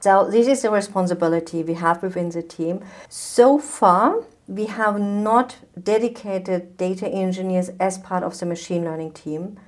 So 0.06 0.30
this 0.30 0.46
is 0.46 0.62
the 0.62 0.70
responsibility 0.70 1.64
we 1.64 1.74
have 1.74 2.00
within 2.00 2.28
the 2.28 2.40
team. 2.40 2.84
So 3.08 3.58
far, 3.58 4.22
we 4.46 4.66
have 4.66 5.00
not 5.00 5.56
dedicated 5.82 6.76
data 6.76 7.08
engineers 7.08 7.70
as 7.80 7.98
part 7.98 8.22
of 8.22 8.38
the 8.38 8.46
machine 8.46 8.84
learning 8.84 9.14
team. 9.14 9.58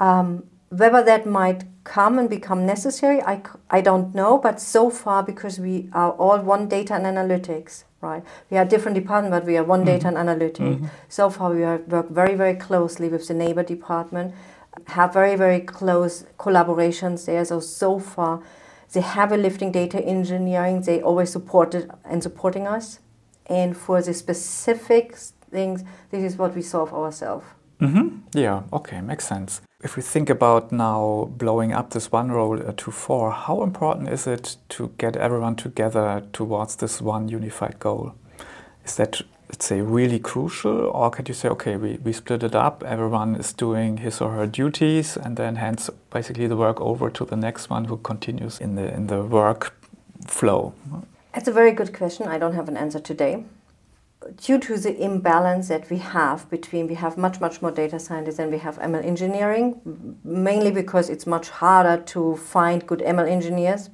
Um, 0.00 0.48
whether 0.70 1.00
that 1.04 1.26
might 1.26 1.62
come 1.84 2.18
and 2.18 2.28
become 2.28 2.66
necessary, 2.66 3.22
I, 3.22 3.40
I 3.70 3.82
don't 3.82 4.12
know, 4.12 4.36
but 4.36 4.60
so 4.60 4.90
far, 4.90 5.22
because 5.22 5.60
we 5.60 5.88
are 5.92 6.10
all 6.10 6.40
one 6.40 6.66
data 6.66 6.94
and 6.94 7.04
analytics, 7.04 7.84
right? 8.00 8.24
We 8.50 8.56
are 8.56 8.64
different 8.64 8.96
departments, 8.96 9.36
but 9.38 9.46
we 9.46 9.56
are 9.56 9.62
one 9.62 9.84
mm-hmm. 9.84 9.94
data 9.94 10.08
and 10.08 10.16
analytics. 10.16 10.74
Mm-hmm. 10.74 10.86
So 11.08 11.30
far, 11.30 11.54
we 11.54 11.62
are, 11.62 11.76
work 11.86 12.10
very, 12.10 12.34
very 12.34 12.56
closely 12.56 13.08
with 13.08 13.28
the 13.28 13.34
neighbor 13.34 13.62
department, 13.62 14.34
have 14.88 15.12
very, 15.12 15.36
very 15.36 15.60
close 15.60 16.24
collaborations 16.36 17.26
there. 17.26 17.44
So, 17.44 17.60
so 17.60 18.00
far, 18.00 18.42
the 18.92 19.00
a 19.32 19.36
lifting 19.36 19.72
data 19.72 20.00
engineering, 20.00 20.82
they 20.82 21.00
always 21.00 21.30
supported 21.30 21.90
and 22.04 22.22
supporting 22.22 22.66
us 22.66 23.00
and 23.46 23.76
for 23.76 24.00
the 24.02 24.14
specific 24.14 25.16
things, 25.50 25.84
this 26.10 26.22
is 26.22 26.36
what 26.36 26.54
we 26.54 26.62
solve 26.62 26.92
ourselves. 26.92 27.46
Mm-hmm. 27.80 28.18
Yeah, 28.34 28.62
okay, 28.72 29.00
makes 29.00 29.26
sense. 29.26 29.60
If 29.82 29.96
we 29.96 30.02
think 30.02 30.30
about 30.30 30.70
now 30.70 31.28
blowing 31.36 31.72
up 31.72 31.90
this 31.90 32.12
one 32.12 32.30
role 32.30 32.60
uh, 32.60 32.72
to 32.76 32.90
four, 32.92 33.32
how 33.32 33.62
important 33.62 34.08
is 34.08 34.26
it 34.26 34.56
to 34.70 34.92
get 34.98 35.16
everyone 35.16 35.56
together 35.56 36.22
towards 36.32 36.76
this 36.76 37.02
one 37.02 37.28
unified 37.28 37.80
goal? 37.80 38.14
Is 38.84 38.94
that, 38.96 39.20
let's 39.52 39.66
say, 39.66 39.82
really 39.82 40.18
crucial? 40.18 40.86
Or 40.88 41.10
can 41.10 41.26
you 41.26 41.34
say, 41.34 41.48
okay, 41.50 41.76
we, 41.76 41.98
we 42.02 42.12
split 42.12 42.42
it 42.42 42.54
up, 42.54 42.82
everyone 42.82 43.36
is 43.36 43.52
doing 43.52 43.98
his 43.98 44.20
or 44.20 44.30
her 44.32 44.46
duties, 44.46 45.18
and 45.18 45.36
then 45.36 45.56
hands 45.56 45.90
basically 46.10 46.46
the 46.46 46.56
work 46.56 46.80
over 46.80 47.10
to 47.10 47.24
the 47.26 47.36
next 47.36 47.68
one 47.68 47.84
who 47.84 47.98
continues 47.98 48.58
in 48.58 48.76
the, 48.76 48.92
in 48.92 49.08
the 49.08 49.22
work 49.22 49.76
flow? 50.26 50.72
That's 51.34 51.48
a 51.48 51.52
very 51.52 51.72
good 51.72 51.92
question. 51.92 52.28
I 52.28 52.38
don't 52.38 52.54
have 52.54 52.68
an 52.68 52.78
answer 52.78 52.98
today. 52.98 53.44
Due 54.36 54.58
to 54.58 54.78
the 54.78 54.96
imbalance 55.02 55.68
that 55.68 55.90
we 55.90 55.98
have 55.98 56.48
between, 56.48 56.86
we 56.86 56.94
have 56.94 57.18
much, 57.18 57.40
much 57.40 57.60
more 57.60 57.72
data 57.72 57.98
scientists 57.98 58.36
than 58.38 58.50
we 58.50 58.58
have 58.58 58.78
ML 58.78 59.04
engineering, 59.04 60.18
mainly 60.24 60.70
because 60.70 61.10
it's 61.10 61.26
much 61.26 61.50
harder 61.50 62.02
to 62.04 62.36
find 62.36 62.86
good 62.86 63.00
ML 63.00 63.28
engineers. 63.28 63.90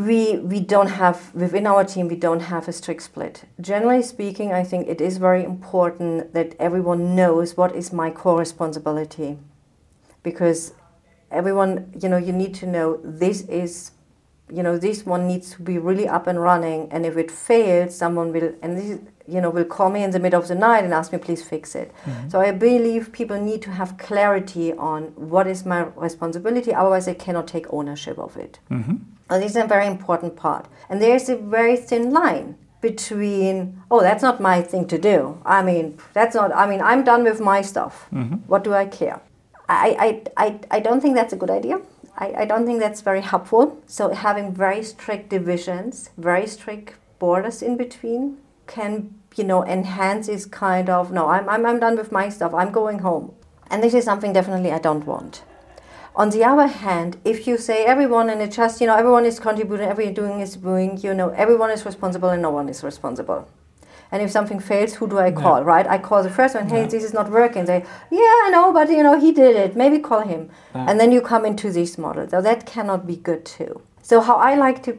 We, 0.00 0.38
we 0.38 0.60
don't 0.60 0.86
have, 0.86 1.34
within 1.34 1.66
our 1.66 1.84
team, 1.84 2.08
we 2.08 2.16
don't 2.16 2.40
have 2.40 2.68
a 2.68 2.72
strict 2.72 3.02
split. 3.02 3.44
Generally 3.60 4.02
speaking, 4.04 4.50
I 4.50 4.64
think 4.64 4.88
it 4.88 5.00
is 5.00 5.18
very 5.18 5.44
important 5.44 6.32
that 6.32 6.54
everyone 6.58 7.14
knows 7.14 7.56
what 7.56 7.76
is 7.76 7.92
my 7.92 8.10
core 8.10 8.38
responsibility. 8.38 9.36
Because 10.22 10.72
everyone, 11.30 11.92
you 12.00 12.08
know, 12.08 12.16
you 12.16 12.32
need 12.32 12.54
to 12.54 12.66
know 12.66 12.98
this 13.04 13.42
is 13.42 13.92
you 14.52 14.62
know 14.62 14.76
this 14.76 15.06
one 15.06 15.26
needs 15.26 15.52
to 15.52 15.62
be 15.62 15.78
really 15.78 16.08
up 16.08 16.26
and 16.26 16.40
running 16.40 16.88
and 16.90 17.06
if 17.06 17.16
it 17.16 17.30
fails 17.30 17.94
someone 17.94 18.32
will 18.32 18.52
and 18.62 18.76
this 18.76 18.98
you 19.26 19.40
know 19.40 19.50
will 19.50 19.64
call 19.64 19.90
me 19.90 20.02
in 20.02 20.10
the 20.10 20.18
middle 20.18 20.40
of 20.40 20.48
the 20.48 20.54
night 20.54 20.84
and 20.84 20.92
ask 20.92 21.12
me 21.12 21.18
please 21.18 21.42
fix 21.42 21.74
it. 21.74 21.92
Mm-hmm. 22.04 22.28
so 22.28 22.40
i 22.40 22.50
believe 22.50 23.12
people 23.12 23.40
need 23.40 23.62
to 23.62 23.70
have 23.70 23.96
clarity 23.98 24.72
on 24.72 25.04
what 25.16 25.46
is 25.46 25.64
my 25.64 25.82
responsibility 25.96 26.74
otherwise 26.74 27.06
they 27.06 27.14
cannot 27.14 27.46
take 27.46 27.66
ownership 27.72 28.18
of 28.18 28.36
it. 28.36 28.58
Mm-hmm. 28.70 28.96
and 29.30 29.42
this 29.42 29.52
is 29.52 29.56
a 29.56 29.66
very 29.66 29.86
important 29.86 30.36
part. 30.36 30.66
And 30.88 31.00
there's 31.00 31.28
a 31.28 31.36
very 31.36 31.76
thin 31.76 32.10
line 32.10 32.56
between 32.80 33.82
oh 33.90 34.00
that's 34.00 34.22
not 34.22 34.40
my 34.40 34.62
thing 34.62 34.86
to 34.88 34.98
do. 34.98 35.40
I 35.44 35.62
mean 35.62 35.98
that's 36.12 36.34
not 36.34 36.54
i 36.54 36.66
mean 36.68 36.80
i'm 36.80 37.04
done 37.04 37.24
with 37.24 37.40
my 37.40 37.60
stuff. 37.62 38.06
Mm-hmm. 38.12 38.36
what 38.50 38.64
do 38.64 38.74
i 38.74 38.86
care? 38.86 39.20
I, 39.70 40.22
I, 40.36 40.46
I, 40.46 40.60
I 40.72 40.80
don't 40.80 41.00
think 41.00 41.14
that's 41.14 41.32
a 41.32 41.36
good 41.36 41.48
idea 41.50 41.80
I, 42.20 42.42
I 42.42 42.44
don't 42.44 42.66
think 42.66 42.80
that's 42.80 43.00
very 43.00 43.22
helpful. 43.22 43.82
So 43.86 44.10
having 44.10 44.54
very 44.54 44.82
strict 44.84 45.30
divisions, 45.30 46.10
very 46.18 46.46
strict 46.46 46.94
borders 47.18 47.62
in 47.62 47.76
between 47.76 48.36
can, 48.66 49.14
you 49.36 49.44
know, 49.44 49.64
enhance 49.64 50.26
this 50.26 50.44
kind 50.44 50.90
of, 50.90 51.10
no, 51.10 51.28
I'm, 51.28 51.48
I'm, 51.48 51.64
I'm 51.64 51.80
done 51.80 51.96
with 51.96 52.12
my 52.12 52.28
stuff, 52.28 52.54
I'm 52.54 52.70
going 52.70 53.00
home. 53.00 53.34
And 53.68 53.82
this 53.82 53.94
is 53.94 54.04
something 54.04 54.32
definitely 54.32 54.70
I 54.70 54.78
don't 54.78 55.06
want. 55.06 55.42
On 56.14 56.30
the 56.30 56.44
other 56.44 56.66
hand, 56.66 57.16
if 57.24 57.46
you 57.46 57.56
say 57.56 57.84
everyone 57.84 58.28
and 58.28 58.42
it 58.42 58.52
just, 58.52 58.80
you 58.80 58.86
know, 58.86 58.96
everyone 58.96 59.24
is 59.24 59.40
contributing, 59.40 59.88
everyone 59.88 60.14
doing 60.14 60.40
is 60.40 60.56
doing, 60.56 60.98
you 60.98 61.14
know, 61.14 61.30
everyone 61.30 61.70
is 61.70 61.86
responsible 61.86 62.28
and 62.30 62.42
no 62.42 62.50
one 62.50 62.68
is 62.68 62.82
responsible. 62.82 63.48
And 64.12 64.22
if 64.22 64.30
something 64.30 64.58
fails, 64.58 64.94
who 64.94 65.06
do 65.08 65.18
I 65.18 65.30
call, 65.30 65.58
yeah. 65.58 65.64
right? 65.64 65.86
I 65.86 65.98
call 65.98 66.22
the 66.22 66.30
first 66.30 66.54
one, 66.54 66.68
hey, 66.68 66.82
yeah. 66.82 66.86
this 66.86 67.04
is 67.04 67.12
not 67.12 67.30
working. 67.30 67.64
They, 67.64 67.84
yeah, 68.10 68.34
I 68.44 68.48
know, 68.52 68.72
but 68.72 68.90
you 68.90 69.02
know, 69.02 69.18
he 69.18 69.32
did 69.32 69.54
it. 69.56 69.76
Maybe 69.76 69.98
call 69.98 70.20
him. 70.20 70.50
Yeah. 70.74 70.86
And 70.88 70.98
then 70.98 71.12
you 71.12 71.20
come 71.20 71.44
into 71.44 71.70
this 71.70 71.96
model. 71.96 72.28
So 72.28 72.42
that 72.42 72.66
cannot 72.66 73.06
be 73.06 73.16
good 73.16 73.44
too. 73.44 73.82
So 74.02 74.20
how 74.20 74.36
I 74.36 74.54
like 74.54 74.82
to 74.84 74.98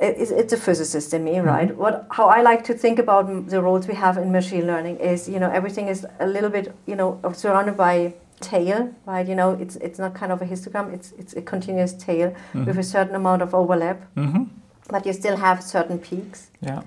it's, 0.00 0.52
a 0.52 0.56
physicist 0.56 1.14
in 1.14 1.24
me, 1.24 1.38
right? 1.38 1.68
Mm-hmm. 1.68 1.78
What 1.78 2.06
how 2.10 2.28
I 2.28 2.42
like 2.42 2.64
to 2.64 2.74
think 2.74 2.98
about 2.98 3.48
the 3.48 3.62
roles 3.62 3.86
we 3.86 3.94
have 3.94 4.18
in 4.18 4.32
machine 4.32 4.66
learning 4.66 4.98
is, 4.98 5.28
you 5.28 5.38
know, 5.38 5.50
everything 5.50 5.88
is 5.88 6.06
a 6.18 6.26
little 6.26 6.50
bit, 6.50 6.74
you 6.86 6.96
know, 6.96 7.20
surrounded 7.34 7.76
by 7.76 8.14
tail, 8.40 8.92
right? 9.06 9.26
You 9.26 9.34
know, 9.34 9.52
it's 9.52 9.76
it's 9.76 9.98
not 9.98 10.14
kind 10.14 10.32
of 10.32 10.42
a 10.42 10.46
histogram; 10.46 10.92
it's 10.92 11.12
it's 11.12 11.34
a 11.34 11.42
continuous 11.42 11.92
tail 11.92 12.30
mm-hmm. 12.30 12.64
with 12.64 12.78
a 12.78 12.82
certain 12.82 13.14
amount 13.14 13.42
of 13.42 13.54
overlap, 13.54 14.02
mm-hmm. 14.16 14.44
but 14.88 15.06
you 15.06 15.12
still 15.12 15.36
have 15.36 15.62
certain 15.62 15.98
peaks. 15.98 16.50
Yeah. 16.60 16.82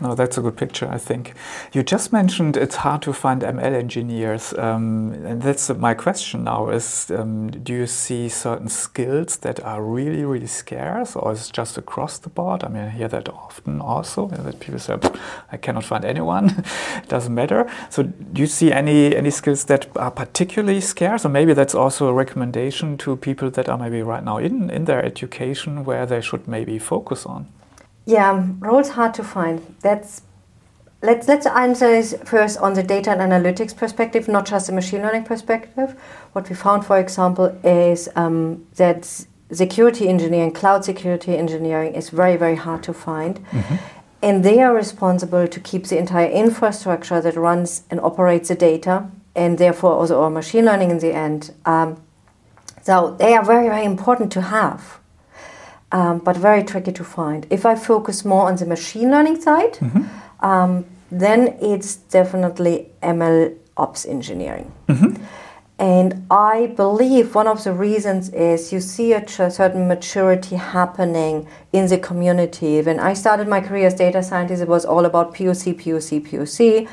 No, 0.00 0.14
that's 0.14 0.38
a 0.38 0.40
good 0.40 0.56
picture, 0.56 0.88
I 0.88 0.96
think. 0.96 1.34
You 1.72 1.82
just 1.82 2.12
mentioned 2.12 2.56
it's 2.56 2.76
hard 2.76 3.02
to 3.02 3.12
find 3.12 3.42
ML 3.42 3.74
engineers, 3.74 4.54
um, 4.54 5.12
and 5.26 5.42
that's 5.42 5.68
my 5.68 5.92
question 5.92 6.44
now: 6.44 6.70
is 6.70 7.10
um, 7.10 7.50
do 7.50 7.74
you 7.74 7.86
see 7.86 8.30
certain 8.30 8.68
skills 8.68 9.36
that 9.38 9.60
are 9.60 9.82
really, 9.82 10.24
really 10.24 10.46
scarce, 10.46 11.16
or 11.16 11.32
is 11.32 11.48
it 11.48 11.52
just 11.52 11.76
across 11.76 12.18
the 12.18 12.30
board? 12.30 12.64
I 12.64 12.68
mean, 12.68 12.84
I 12.84 12.88
hear 12.88 13.08
that 13.08 13.28
often 13.28 13.80
also 13.80 14.28
that 14.28 14.60
people 14.60 14.80
say, 14.80 14.96
"I 15.52 15.58
cannot 15.58 15.84
find 15.84 16.04
anyone." 16.04 16.64
it 16.96 17.08
doesn't 17.08 17.34
matter. 17.34 17.70
So, 17.90 18.04
do 18.04 18.40
you 18.40 18.46
see 18.46 18.72
any 18.72 19.14
any 19.14 19.30
skills 19.30 19.64
that 19.64 19.86
are 19.96 20.10
particularly 20.10 20.80
scarce, 20.80 21.26
or 21.26 21.28
maybe 21.28 21.52
that's 21.52 21.74
also 21.74 22.08
a 22.08 22.12
recommendation 22.14 22.96
to 22.98 23.16
people 23.16 23.50
that 23.50 23.68
are 23.68 23.76
maybe 23.76 24.02
right 24.02 24.24
now 24.24 24.38
in 24.38 24.70
in 24.70 24.86
their 24.86 25.04
education 25.04 25.84
where 25.84 26.06
they 26.06 26.22
should 26.22 26.48
maybe 26.48 26.78
focus 26.78 27.26
on? 27.26 27.46
Yeah, 28.06 28.44
roles 28.58 28.90
hard 28.90 29.14
to 29.14 29.24
find. 29.24 29.60
That's 29.80 30.22
let's 31.02 31.28
let's 31.28 31.46
answer 31.46 31.88
this 31.88 32.14
first 32.24 32.58
on 32.58 32.74
the 32.74 32.82
data 32.82 33.10
and 33.10 33.20
analytics 33.20 33.76
perspective, 33.76 34.28
not 34.28 34.46
just 34.46 34.66
the 34.66 34.72
machine 34.72 35.02
learning 35.02 35.24
perspective. 35.24 35.94
What 36.32 36.48
we 36.48 36.56
found, 36.56 36.84
for 36.84 36.98
example, 36.98 37.46
is 37.64 38.08
um, 38.16 38.66
that 38.76 39.24
security 39.52 40.08
engineering, 40.08 40.52
cloud 40.52 40.84
security 40.84 41.36
engineering, 41.36 41.94
is 41.94 42.10
very 42.10 42.36
very 42.36 42.56
hard 42.56 42.82
to 42.84 42.92
find. 42.92 43.38
Mm-hmm. 43.50 43.76
And 44.22 44.44
they 44.44 44.60
are 44.60 44.74
responsible 44.74 45.48
to 45.48 45.60
keep 45.60 45.86
the 45.86 45.96
entire 45.96 46.28
infrastructure 46.28 47.22
that 47.22 47.36
runs 47.36 47.84
and 47.90 47.98
operates 48.00 48.48
the 48.48 48.54
data, 48.54 49.10
and 49.34 49.56
therefore 49.56 49.92
also 49.92 50.22
our 50.22 50.30
machine 50.30 50.66
learning 50.66 50.90
in 50.90 50.98
the 50.98 51.14
end. 51.14 51.54
Um, 51.64 52.02
so 52.82 53.16
they 53.18 53.34
are 53.34 53.44
very, 53.44 53.68
very 53.68 53.84
important 53.84 54.30
to 54.32 54.42
have 54.42 54.99
um, 55.92 56.18
but 56.18 56.36
very 56.36 56.62
tricky 56.62 56.92
to 56.92 57.04
find. 57.04 57.46
If 57.50 57.66
I 57.66 57.74
focus 57.74 58.24
more 58.24 58.48
on 58.48 58.56
the 58.56 58.66
machine 58.66 59.10
learning 59.10 59.40
side, 59.40 59.74
mm-hmm. 59.74 60.44
um, 60.44 60.84
then 61.10 61.56
it's 61.60 61.96
definitely 61.96 62.90
ML 63.02 63.56
ops 63.76 64.06
engineering. 64.06 64.72
Mm-hmm. 64.88 65.22
And 65.80 66.26
I 66.30 66.66
believe 66.76 67.34
one 67.34 67.46
of 67.46 67.64
the 67.64 67.72
reasons 67.72 68.28
is 68.28 68.70
you 68.70 68.80
see 68.80 69.14
a 69.14 69.26
certain 69.26 69.88
maturity 69.88 70.56
happening 70.56 71.48
in 71.72 71.86
the 71.86 71.96
community. 71.96 72.82
When 72.82 73.00
I 73.00 73.14
started 73.14 73.48
my 73.48 73.62
career 73.62 73.86
as 73.86 73.94
data 73.94 74.22
scientist, 74.22 74.60
it 74.62 74.68
was 74.68 74.84
all 74.84 75.06
about 75.06 75.34
POC, 75.34 75.74
POC, 75.80 76.20
POC. 76.28 76.86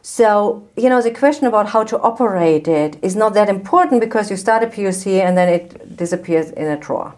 So, 0.00 0.66
you 0.74 0.88
know, 0.88 1.02
the 1.02 1.10
question 1.10 1.46
about 1.46 1.68
how 1.68 1.84
to 1.84 2.00
operate 2.00 2.66
it 2.66 2.96
is 3.02 3.14
not 3.14 3.34
that 3.34 3.50
important 3.50 4.00
because 4.00 4.30
you 4.30 4.38
start 4.38 4.62
a 4.62 4.68
POC 4.68 5.20
and 5.20 5.36
then 5.36 5.50
it 5.50 5.94
disappears 5.94 6.50
in 6.50 6.66
a 6.66 6.78
drawer. 6.78 7.14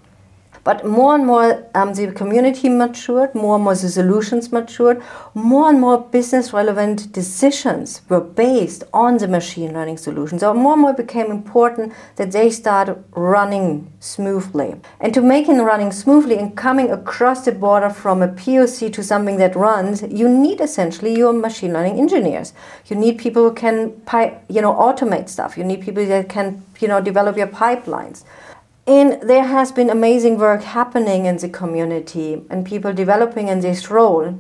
But 0.67 0.85
more 0.85 1.15
and 1.15 1.25
more 1.25 1.65
um, 1.77 1.95
the 1.95 2.11
community 2.11 2.69
matured, 2.69 3.37
more 3.37 3.55
and 3.55 3.63
more 3.63 3.77
the 3.77 3.89
solutions 3.89 4.51
matured, 4.51 5.01
more 5.33 5.69
and 5.71 5.81
more 5.81 5.99
business 6.01 6.53
relevant 6.53 7.13
decisions 7.13 8.03
were 8.09 8.21
based 8.21 8.83
on 8.93 9.19
the 9.19 9.29
machine 9.29 9.73
learning 9.75 9.99
solution. 9.99 10.41
So 10.41 10.53
more 10.55 10.73
and 10.73 10.83
more 10.83 10.93
became 10.93 11.31
important 11.31 11.93
that 12.17 12.33
they 12.33 12.51
start 12.51 12.99
running 13.13 13.93
smoothly. 14.01 14.75
And 14.99 15.15
to 15.15 15.21
make 15.21 15.49
it 15.49 15.53
running 15.53 15.93
smoothly 15.93 16.37
and 16.37 16.57
coming 16.57 16.91
across 16.91 17.45
the 17.45 17.53
border 17.53 17.89
from 17.89 18.21
a 18.21 18.27
POC 18.27 18.93
to 18.95 19.05
something 19.05 19.37
that 19.37 19.55
runs, 19.55 20.03
you 20.03 20.29
need 20.29 20.61
essentially 20.61 21.17
your 21.17 21.33
machine 21.33 21.75
learning 21.75 22.01
engineers. 22.01 22.53
You 22.87 22.97
need 22.97 23.19
people 23.19 23.49
who 23.49 23.55
can, 23.55 23.93
you 24.49 24.63
know, 24.63 24.75
automate 24.75 25.29
stuff. 25.29 25.57
You 25.57 25.63
need 25.63 25.83
people 25.83 26.05
that 26.07 26.29
can, 26.29 26.65
you 26.81 26.89
know, 26.89 27.01
develop 27.01 27.37
your 27.37 27.47
pipelines. 27.47 28.25
And 28.87 29.21
there 29.21 29.43
has 29.43 29.73
been 29.73 29.91
amazing 29.91 30.39
work 30.39 30.63
happening 30.63 31.27
in 31.27 31.39
the 31.39 31.49
community 31.49 32.45
and 32.49 32.65
people 32.65 32.93
developing 32.93 33.49
in 33.49 33.59
this 33.61 33.91
role. 33.91 34.39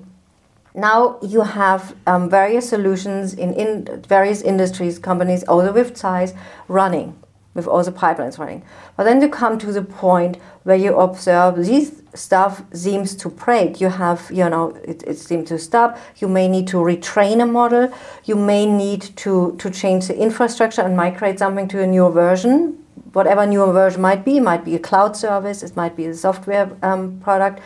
Now 0.72 1.18
you 1.20 1.40
have 1.40 1.96
um, 2.06 2.30
various 2.30 2.68
solutions 2.68 3.35
in, 3.35 3.52
in 3.54 4.02
various 4.06 4.42
industries, 4.42 5.00
companies, 5.00 5.42
also 5.44 5.72
with 5.72 5.96
Zeiss, 5.96 6.32
running, 6.68 7.18
with 7.54 7.66
all 7.66 7.82
the 7.82 7.90
pipelines 7.90 8.38
running. 8.38 8.62
But 8.96 9.04
then 9.04 9.20
you 9.20 9.28
come 9.28 9.59
to 9.59 9.72
the 9.72 9.82
point 9.82 10.37
where 10.62 10.76
you 10.76 10.96
observe 10.96 11.66
these 11.66 12.02
stuff 12.14 12.62
seems 12.72 13.16
to 13.16 13.28
break. 13.28 13.80
You 13.80 13.88
have, 13.88 14.30
you 14.30 14.48
know, 14.48 14.78
it, 14.85 15.02
it 15.02 15.18
seems 15.18 15.48
to 15.48 15.59
stop. 15.59 15.98
You 16.18 16.28
may 16.28 16.46
need 16.46 16.68
to 16.68 16.76
retrain 16.76 17.42
a 17.42 17.46
model. 17.46 17.92
You 18.24 18.37
may 18.37 18.64
need 18.64 19.02
to, 19.16 19.56
to 19.59 19.70
change 19.70 20.06
the 20.06 20.16
infrastructure 20.16 20.82
and 20.82 20.96
migrate 20.96 21.40
something 21.40 21.66
to 21.68 21.82
a 21.82 21.87
newer 21.87 22.12
version 22.12 22.86
whatever 23.16 23.46
new 23.46 23.64
version 23.72 24.02
might 24.02 24.26
be, 24.26 24.38
might 24.38 24.62
be 24.62 24.74
a 24.74 24.79
cloud 24.79 25.16
service, 25.16 25.62
it 25.62 25.74
might 25.74 25.96
be 25.96 26.05
a 26.05 26.14
software 26.14 26.70
um, 26.83 27.18
product. 27.20 27.61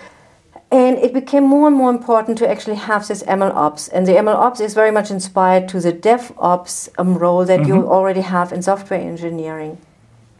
And 0.70 0.96
it 0.98 1.12
became 1.12 1.42
more 1.42 1.66
and 1.66 1.76
more 1.76 1.90
important 1.90 2.38
to 2.38 2.48
actually 2.48 2.76
have 2.76 3.08
this 3.08 3.24
ML 3.24 3.52
ops. 3.56 3.88
And 3.88 4.06
the 4.06 4.12
ML 4.12 4.36
ops 4.36 4.60
is 4.60 4.72
very 4.74 4.92
much 4.92 5.10
inspired 5.10 5.68
to 5.70 5.80
the 5.80 5.92
DevOps 5.92 6.88
um, 6.98 7.18
role 7.18 7.44
that 7.44 7.60
mm-hmm. 7.60 7.72
you 7.72 7.88
already 7.88 8.20
have 8.20 8.52
in 8.52 8.62
software 8.62 9.00
engineering. 9.00 9.78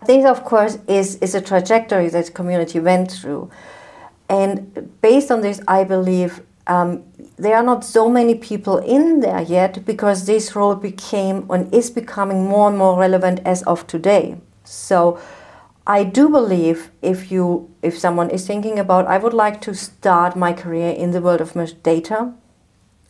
This, 0.07 0.25
of 0.25 0.45
course, 0.45 0.79
is, 0.87 1.17
is 1.17 1.35
a 1.35 1.41
trajectory 1.41 2.09
that 2.09 2.27
the 2.27 2.33
community 2.33 2.79
went 2.79 3.11
through. 3.11 3.51
And 4.29 4.93
based 5.03 5.33
on 5.33 5.41
this, 5.41 5.61
I 5.67 5.83
believe 5.83 6.41
um, 6.69 7.03
there 7.37 7.57
are 7.57 7.65
not 7.65 7.85
so 7.85 8.09
many 8.09 8.37
people 8.37 8.79
in 8.79 9.19
there 9.19 9.43
yet 9.43 9.85
because 9.85 10.27
this 10.27 10.55
role 10.55 10.77
became 10.77 11.51
and 11.51 11.75
is 11.75 11.91
becoming 11.91 12.47
more 12.47 12.69
and 12.69 12.79
more 12.79 12.97
relevant 12.97 13.41
as 13.45 13.65
of 13.65 13.89
today. 13.89 14.37
So 14.71 15.19
I 15.87 16.05
do 16.05 16.29
believe 16.29 16.91
if 17.03 17.33
you 17.33 17.71
if 17.83 17.99
someone 17.99 18.31
is 18.31 18.47
thinking 18.47 18.79
about 18.79 19.07
I 19.07 19.19
would 19.19 19.35
like 19.35 19.61
to 19.63 19.75
start 19.75 20.37
my 20.37 20.53
career 20.53 20.91
in 20.93 21.11
the 21.11 21.21
world 21.21 21.41
of 21.41 21.53
data, 21.83 22.33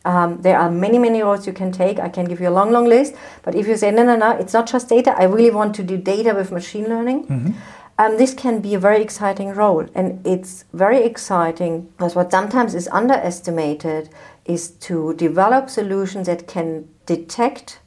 um, 0.03 0.41
there 0.41 0.57
are 0.57 0.71
many 0.71 0.97
many 0.97 1.21
roads 1.21 1.45
you 1.45 1.53
can 1.53 1.71
take. 1.71 1.99
I 1.99 2.09
can 2.09 2.25
give 2.25 2.41
you 2.41 2.49
a 2.49 2.55
long 2.59 2.71
long 2.71 2.85
list. 2.85 3.13
But 3.43 3.53
if 3.53 3.67
you 3.67 3.77
say 3.77 3.91
no 3.91 4.03
no 4.03 4.15
no, 4.15 4.31
it's 4.31 4.53
not 4.53 4.65
just 4.65 4.89
data. 4.89 5.13
I 5.15 5.25
really 5.25 5.51
want 5.51 5.75
to 5.75 5.83
do 5.83 5.97
data 5.97 6.33
with 6.33 6.51
machine 6.51 6.89
learning. 6.89 7.27
Mm-hmm. 7.27 7.51
Um, 7.99 8.17
this 8.17 8.33
can 8.33 8.61
be 8.61 8.73
a 8.73 8.79
very 8.79 9.03
exciting 9.03 9.53
role, 9.53 9.85
and 9.93 10.25
it's 10.25 10.65
very 10.73 11.03
exciting 11.03 11.81
because 11.97 12.15
what 12.15 12.31
sometimes 12.31 12.73
is 12.73 12.87
underestimated 12.87 14.09
is 14.45 14.71
to 14.87 15.13
develop 15.13 15.69
solutions 15.69 16.25
that 16.25 16.47
can 16.47 16.87
detect 17.05 17.79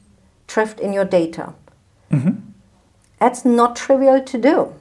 drift 0.47 0.79
in 0.79 0.93
your 0.93 1.03
data. 1.03 1.53
Mm-hmm. 2.11 2.44
That's 3.25 3.43
not 3.43 3.75
trivial 3.75 4.21
to 4.21 4.37
do. 4.37 4.75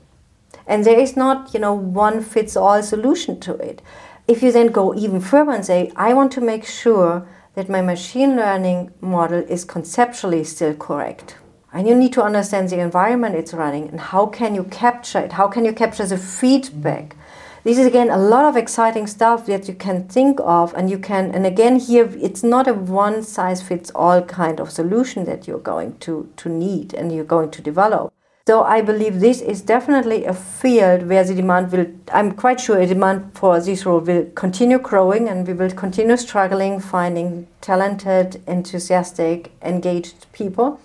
And 0.67 0.85
there 0.85 1.01
is 1.01 1.17
not, 1.17 1.55
you 1.55 1.61
know, 1.61 1.73
one 1.73 2.21
fits 2.21 2.59
all 2.59 2.83
solution 2.83 3.41
to 3.41 3.55
it. 3.55 3.81
If 4.29 4.43
you 4.43 4.53
then 4.53 4.67
go 4.67 4.95
even 4.95 5.23
further 5.23 5.53
and 5.53 5.65
say, 5.65 5.91
I 5.97 6.13
want 6.13 6.31
to 6.33 6.43
make 6.43 6.67
sure 6.67 7.27
that 7.55 7.71
my 7.71 7.81
machine 7.81 8.37
learning 8.37 8.93
model 9.01 9.43
is 9.49 9.65
conceptually 9.65 10.45
still 10.45 10.75
correct. 10.75 11.37
And 11.73 11.89
you 11.89 11.95
need 11.95 12.13
to 12.13 12.23
understand 12.23 12.69
the 12.69 12.81
environment 12.81 13.35
it's 13.35 13.55
running 13.55 13.89
and 13.89 13.99
how 13.99 14.27
can 14.27 14.55
you 14.55 14.65
capture 14.65 15.21
it? 15.21 15.33
How 15.33 15.49
can 15.49 15.65
you 15.65 15.73
capture 15.73 16.05
the 16.05 16.19
feedback? 16.19 17.17
This 17.63 17.79
is 17.79 17.87
again 17.87 18.11
a 18.11 18.19
lot 18.19 18.45
of 18.45 18.59
exciting 18.59 19.07
stuff 19.07 19.47
that 19.47 19.69
you 19.69 19.75
can 19.75 20.07
think 20.07 20.39
of 20.43 20.75
and 20.75 20.91
you 20.91 20.99
can 20.99 21.35
and 21.35 21.47
again 21.47 21.77
here 21.77 22.11
it's 22.21 22.43
not 22.43 22.69
a 22.69 22.75
one 22.75 23.23
size 23.23 23.63
fits 23.63 23.91
all 23.95 24.21
kind 24.21 24.61
of 24.61 24.71
solution 24.71 25.25
that 25.25 25.49
you're 25.49 25.67
going 25.73 25.97
to, 26.01 26.29
to 26.37 26.51
need 26.51 26.93
and 26.93 27.11
you're 27.11 27.33
going 27.37 27.51
to 27.53 27.63
develop. 27.63 28.14
So 28.47 28.63
I 28.63 28.83
believe 28.83 29.21
this 29.21 29.41
is 29.41 29.63
definitely 29.63 30.27
a 30.27 30.35
field 30.35 31.09
where 31.09 31.25
the 31.25 31.35
demand 31.35 31.73
will, 31.73 31.87
I'm 32.13 32.33
quite 32.33 32.61
sure 32.61 32.79
a 32.79 32.87
demand 32.87 33.33
for 33.33 33.59
this 33.59 33.87
role 33.87 34.01
will 34.01 34.27
continue 34.35 34.79
growing 34.79 35.31
and 35.31 35.47
we 35.47 35.55
will 35.55 35.71
continue 35.71 36.19
struggling 36.19 36.79
finding 36.79 37.47
talented, 37.63 38.43
enthusiastic, 38.47 39.51
engaged 39.63 40.27
people. 40.35 40.79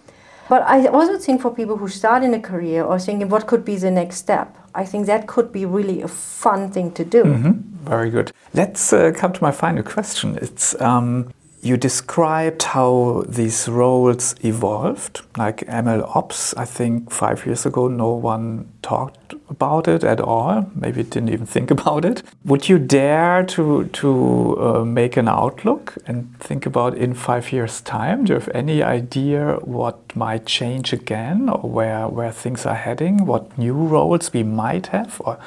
But 0.48 0.62
I 0.62 0.88
also 0.88 1.18
think 1.18 1.42
for 1.42 1.54
people 1.54 1.76
who 1.76 1.90
start 1.90 2.24
in 2.24 2.34
a 2.34 2.40
career 2.40 2.82
or 2.82 2.98
thinking 2.98 3.28
what 3.28 3.46
could 3.46 3.66
be 3.66 3.76
the 3.76 3.92
next 3.92 4.16
step, 4.16 4.56
I 4.74 4.86
think 4.86 5.06
that 5.08 5.28
could 5.28 5.52
be 5.52 5.66
really 5.66 6.02
a 6.02 6.08
fun 6.08 6.72
thing 6.72 6.94
to 6.94 7.04
do. 7.04 7.26
Mm 7.26 7.44
-hmm. 7.44 7.54
Very 7.84 8.10
good. 8.10 8.32
Let's 8.54 8.94
uh, 8.94 9.12
come 9.20 9.34
to 9.34 9.46
my 9.46 9.52
final 9.52 9.84
question. 9.84 10.38
It's 10.42 10.76
um, 10.80 11.26
you 11.62 11.76
described 11.76 12.64
how 12.64 13.24
these 13.28 13.68
roles 13.68 14.36
evolved, 14.44 15.22
like 15.38 15.58
ML 15.68 16.16
Ops. 16.16 16.54
I 16.56 16.66
think 16.66 17.12
five 17.12 17.46
years 17.46 17.66
ago, 17.66 17.88
no 17.88 18.12
one 18.14 18.70
talked 18.82 19.34
about 19.50 19.88
it 19.88 20.04
at 20.04 20.22
all. 20.22 20.70
Maybe 20.74 21.04
didn't 21.04 21.30
even 21.30 21.46
think 21.46 21.70
about 21.78 22.06
it. 22.06 22.24
Would 22.46 22.70
you 22.70 22.80
dare 22.80 23.44
to 23.46 23.86
to 23.86 24.58
uh, 24.60 24.86
make 24.86 25.18
an 25.18 25.28
outlook 25.28 25.98
and 26.08 26.34
think 26.40 26.66
about 26.66 26.98
in 26.98 27.14
five 27.14 27.52
years' 27.52 27.82
time? 27.82 28.24
Do 28.24 28.34
you 28.34 28.40
have 28.40 28.50
any 28.54 28.82
idea 28.82 29.58
what 29.62 30.16
might 30.16 30.46
change 30.46 30.94
again, 30.94 31.50
or 31.50 31.70
where 31.70 32.08
where 32.08 32.32
things 32.32 32.66
are 32.66 32.76
heading? 32.76 33.26
What 33.26 33.58
new 33.58 33.74
roles 33.74 34.32
we 34.34 34.44
might 34.44 34.88
have, 34.88 35.22
or 35.26 35.38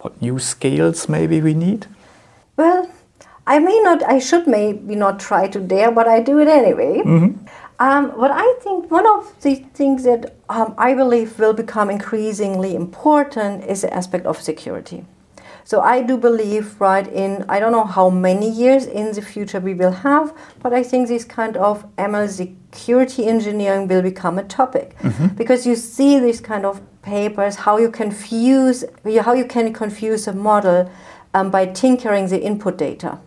what 0.00 0.20
new 0.20 0.38
skills 0.38 1.08
maybe 1.08 1.40
we 1.40 1.54
need? 1.54 1.86
Well 2.56 2.88
I 3.46 3.58
may 3.58 3.80
not, 3.80 4.02
I 4.02 4.18
should 4.18 4.46
maybe 4.46 4.94
not 4.94 5.18
try 5.18 5.48
to 5.48 5.60
dare, 5.60 5.90
but 5.90 6.06
I 6.06 6.20
do 6.20 6.38
it 6.38 6.48
anyway. 6.48 7.02
Mm-hmm. 7.04 7.46
Um, 7.80 8.12
but 8.18 8.30
I 8.30 8.54
think 8.62 8.90
one 8.90 9.06
of 9.06 9.34
the 9.40 9.54
things 9.72 10.04
that 10.04 10.36
um, 10.50 10.74
I 10.76 10.92
believe 10.94 11.38
will 11.38 11.54
become 11.54 11.88
increasingly 11.88 12.74
important 12.74 13.64
is 13.64 13.80
the 13.80 13.92
aspect 13.92 14.26
of 14.26 14.40
security. 14.40 15.04
So 15.64 15.80
I 15.80 16.02
do 16.02 16.16
believe, 16.16 16.80
right, 16.80 17.06
in 17.06 17.44
I 17.48 17.60
don't 17.60 17.72
know 17.72 17.84
how 17.84 18.10
many 18.10 18.50
years 18.50 18.86
in 18.86 19.12
the 19.12 19.22
future 19.22 19.60
we 19.60 19.74
will 19.74 19.92
have, 19.92 20.36
but 20.62 20.72
I 20.74 20.82
think 20.82 21.08
this 21.08 21.24
kind 21.24 21.56
of 21.56 21.84
ML 21.96 22.28
security 22.28 23.26
engineering 23.26 23.88
will 23.88 24.02
become 24.02 24.38
a 24.38 24.44
topic 24.44 24.98
mm-hmm. 24.98 25.28
because 25.28 25.66
you 25.66 25.76
see 25.76 26.18
these 26.18 26.40
kind 26.40 26.66
of 26.66 26.80
papers 27.02 27.56
how 27.56 27.78
you 27.78 27.90
confuse 27.90 28.84
how 29.22 29.32
you 29.32 29.46
can 29.46 29.72
confuse 29.72 30.28
a 30.28 30.32
model 30.32 30.90
um, 31.34 31.50
by 31.50 31.66
tinkering 31.66 32.28
the 32.28 32.42
input 32.42 32.76
data. 32.76 33.18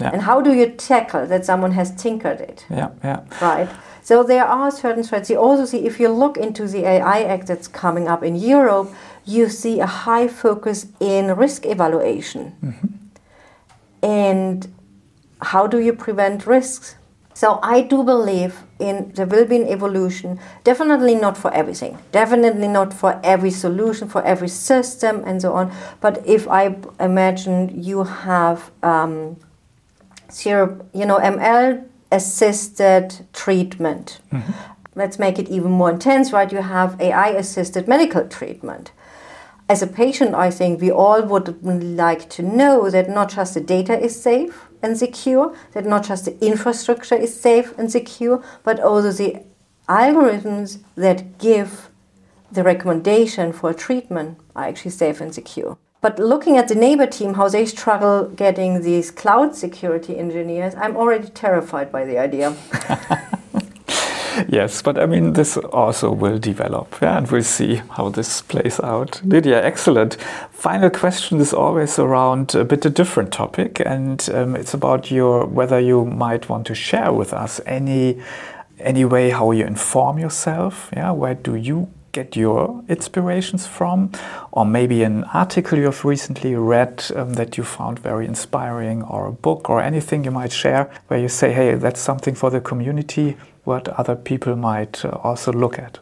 Yeah. 0.00 0.10
And 0.12 0.22
how 0.22 0.40
do 0.40 0.52
you 0.54 0.70
tackle 0.70 1.26
that 1.26 1.44
someone 1.44 1.72
has 1.72 1.94
tinkered 1.94 2.40
it? 2.40 2.64
Yeah, 2.70 2.90
yeah. 3.04 3.20
Right. 3.40 3.68
So 4.02 4.22
there 4.22 4.44
are 4.44 4.70
certain 4.70 5.04
threats. 5.04 5.30
You 5.30 5.38
also 5.38 5.66
see, 5.66 5.86
if 5.86 6.00
you 6.00 6.08
look 6.08 6.36
into 6.36 6.66
the 6.66 6.84
AI 6.86 7.22
Act 7.22 7.46
that's 7.46 7.68
coming 7.68 8.08
up 8.08 8.22
in 8.22 8.34
Europe, 8.34 8.90
you 9.24 9.48
see 9.48 9.80
a 9.80 9.86
high 9.86 10.26
focus 10.26 10.86
in 10.98 11.36
risk 11.36 11.66
evaluation. 11.66 12.56
Mm-hmm. 12.64 12.86
And 14.02 14.74
how 15.42 15.66
do 15.66 15.78
you 15.78 15.92
prevent 15.92 16.46
risks? 16.46 16.96
So 17.34 17.58
I 17.62 17.82
do 17.82 18.02
believe 18.02 18.64
in 18.78 19.12
there 19.14 19.26
will 19.26 19.46
be 19.46 19.56
an 19.56 19.68
evolution. 19.68 20.38
Definitely 20.64 21.14
not 21.14 21.38
for 21.38 21.52
everything. 21.54 21.98
Definitely 22.12 22.68
not 22.68 22.92
for 22.92 23.20
every 23.22 23.50
solution, 23.50 24.08
for 24.08 24.22
every 24.24 24.48
system, 24.48 25.22
and 25.24 25.40
so 25.40 25.54
on. 25.54 25.72
But 26.00 26.26
if 26.26 26.48
I 26.48 26.76
imagine 26.98 27.82
you 27.82 28.04
have 28.04 28.70
um, 28.82 29.36
zero, 30.32 30.86
you 30.92 31.06
know, 31.06 31.18
ML 31.18 31.86
assisted 32.12 33.26
treatment. 33.32 34.20
Mm-hmm. 34.32 34.52
Let's 34.94 35.18
make 35.18 35.38
it 35.38 35.48
even 35.48 35.70
more 35.70 35.90
intense, 35.90 36.32
right? 36.32 36.50
You 36.50 36.62
have 36.62 37.00
AI 37.00 37.28
assisted 37.30 37.86
medical 37.86 38.26
treatment. 38.26 38.92
As 39.68 39.82
a 39.82 39.86
patient, 39.86 40.34
I 40.34 40.50
think 40.50 40.80
we 40.80 40.90
all 40.90 41.22
would 41.22 41.62
like 41.62 42.28
to 42.30 42.42
know 42.42 42.90
that 42.90 43.08
not 43.08 43.30
just 43.30 43.54
the 43.54 43.60
data 43.60 43.96
is 43.98 44.20
safe 44.20 44.66
and 44.82 44.98
secure, 44.98 45.54
that 45.72 45.86
not 45.86 46.04
just 46.04 46.24
the 46.24 46.44
infrastructure 46.44 47.14
is 47.14 47.40
safe 47.40 47.78
and 47.78 47.90
secure, 47.90 48.42
but 48.64 48.80
also 48.80 49.12
the 49.12 49.44
algorithms 49.88 50.80
that 50.96 51.38
give 51.38 51.90
the 52.50 52.64
recommendation 52.64 53.52
for 53.52 53.72
treatment 53.72 54.38
are 54.56 54.64
actually 54.64 54.90
safe 54.90 55.20
and 55.20 55.32
secure. 55.32 55.78
But 56.00 56.18
looking 56.18 56.56
at 56.56 56.68
the 56.68 56.74
neighbor 56.74 57.06
team, 57.06 57.34
how 57.34 57.48
they 57.48 57.66
struggle 57.66 58.28
getting 58.28 58.80
these 58.82 59.10
cloud 59.10 59.54
security 59.54 60.16
engineers, 60.16 60.74
I'm 60.74 60.96
already 60.96 61.28
terrified 61.28 61.92
by 61.92 62.06
the 62.06 62.16
idea. 62.16 62.56
yes, 64.48 64.80
but 64.80 64.98
I 64.98 65.04
mean, 65.04 65.34
this 65.34 65.58
also 65.58 66.10
will 66.10 66.38
develop, 66.38 66.96
yeah, 67.02 67.18
and 67.18 67.30
we'll 67.30 67.42
see 67.42 67.82
how 67.90 68.08
this 68.08 68.40
plays 68.40 68.80
out. 68.80 69.20
Lydia, 69.24 69.62
excellent. 69.62 70.16
Final 70.50 70.88
question 70.88 71.38
is 71.38 71.52
always 71.52 71.98
around 71.98 72.54
a 72.54 72.64
bit 72.64 72.86
a 72.86 72.90
different 72.90 73.30
topic, 73.30 73.82
and 73.84 74.26
um, 74.32 74.56
it's 74.56 74.72
about 74.72 75.10
your 75.10 75.44
whether 75.44 75.78
you 75.78 76.06
might 76.06 76.48
want 76.48 76.66
to 76.68 76.74
share 76.74 77.12
with 77.12 77.34
us 77.34 77.60
any 77.66 78.22
any 78.78 79.04
way 79.04 79.28
how 79.28 79.50
you 79.50 79.66
inform 79.66 80.18
yourself. 80.18 80.88
Yeah, 80.96 81.10
where 81.10 81.34
do 81.34 81.56
you 81.56 81.90
get 82.12 82.36
your 82.36 82.82
inspirations 82.88 83.66
from, 83.66 84.10
or 84.52 84.64
maybe 84.64 85.02
an 85.02 85.24
article 85.24 85.78
you've 85.78 86.04
recently 86.04 86.54
read 86.54 87.04
um, 87.14 87.34
that 87.34 87.56
you 87.56 87.64
found 87.64 87.98
very 87.98 88.26
inspiring, 88.26 89.02
or 89.02 89.26
a 89.26 89.32
book, 89.32 89.70
or 89.70 89.80
anything 89.80 90.24
you 90.24 90.30
might 90.30 90.52
share 90.52 90.90
where 91.08 91.20
you 91.20 91.28
say, 91.28 91.52
hey, 91.52 91.74
that's 91.74 92.00
something 92.00 92.34
for 92.34 92.50
the 92.50 92.60
community, 92.60 93.36
what 93.64 93.88
other 93.88 94.16
people 94.16 94.56
might 94.56 95.04
uh, 95.04 95.10
also 95.22 95.52
look 95.52 95.78
at? 95.78 95.98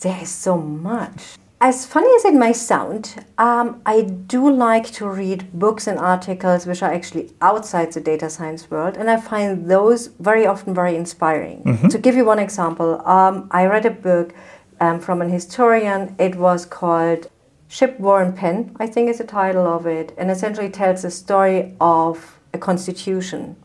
There 0.00 0.18
is 0.22 0.30
so 0.30 0.56
much. 0.56 1.36
As 1.62 1.84
funny 1.84 2.08
as 2.16 2.24
it 2.24 2.32
may 2.32 2.54
sound, 2.54 3.22
um, 3.36 3.82
I 3.84 4.00
do 4.00 4.50
like 4.50 4.90
to 4.92 5.06
read 5.06 5.52
books 5.52 5.86
and 5.86 5.98
articles 5.98 6.64
which 6.64 6.82
are 6.82 6.90
actually 6.90 7.34
outside 7.42 7.92
the 7.92 8.00
data 8.00 8.30
science 8.30 8.70
world, 8.70 8.96
and 8.96 9.10
I 9.10 9.20
find 9.20 9.70
those 9.70 10.06
very 10.18 10.46
often 10.46 10.72
very 10.72 10.96
inspiring. 10.96 11.62
Mm-hmm. 11.64 11.88
To 11.88 11.98
give 11.98 12.14
you 12.16 12.24
one 12.24 12.38
example, 12.38 13.06
um, 13.06 13.46
I 13.50 13.66
read 13.66 13.84
a 13.84 13.90
book 13.90 14.32
um, 14.80 14.98
from 15.00 15.22
an 15.22 15.30
historian. 15.30 16.14
It 16.18 16.36
was 16.36 16.66
called 16.66 17.30
Ship, 17.68 17.98
War, 18.00 18.22
and 18.22 18.36
Pen, 18.36 18.74
I 18.80 18.86
think 18.86 19.08
is 19.08 19.18
the 19.18 19.24
title 19.24 19.66
of 19.66 19.86
it, 19.86 20.12
and 20.18 20.30
essentially 20.30 20.70
tells 20.70 21.02
the 21.02 21.10
story 21.10 21.76
of 21.80 22.38
a 22.52 22.58
constitution, 22.58 23.56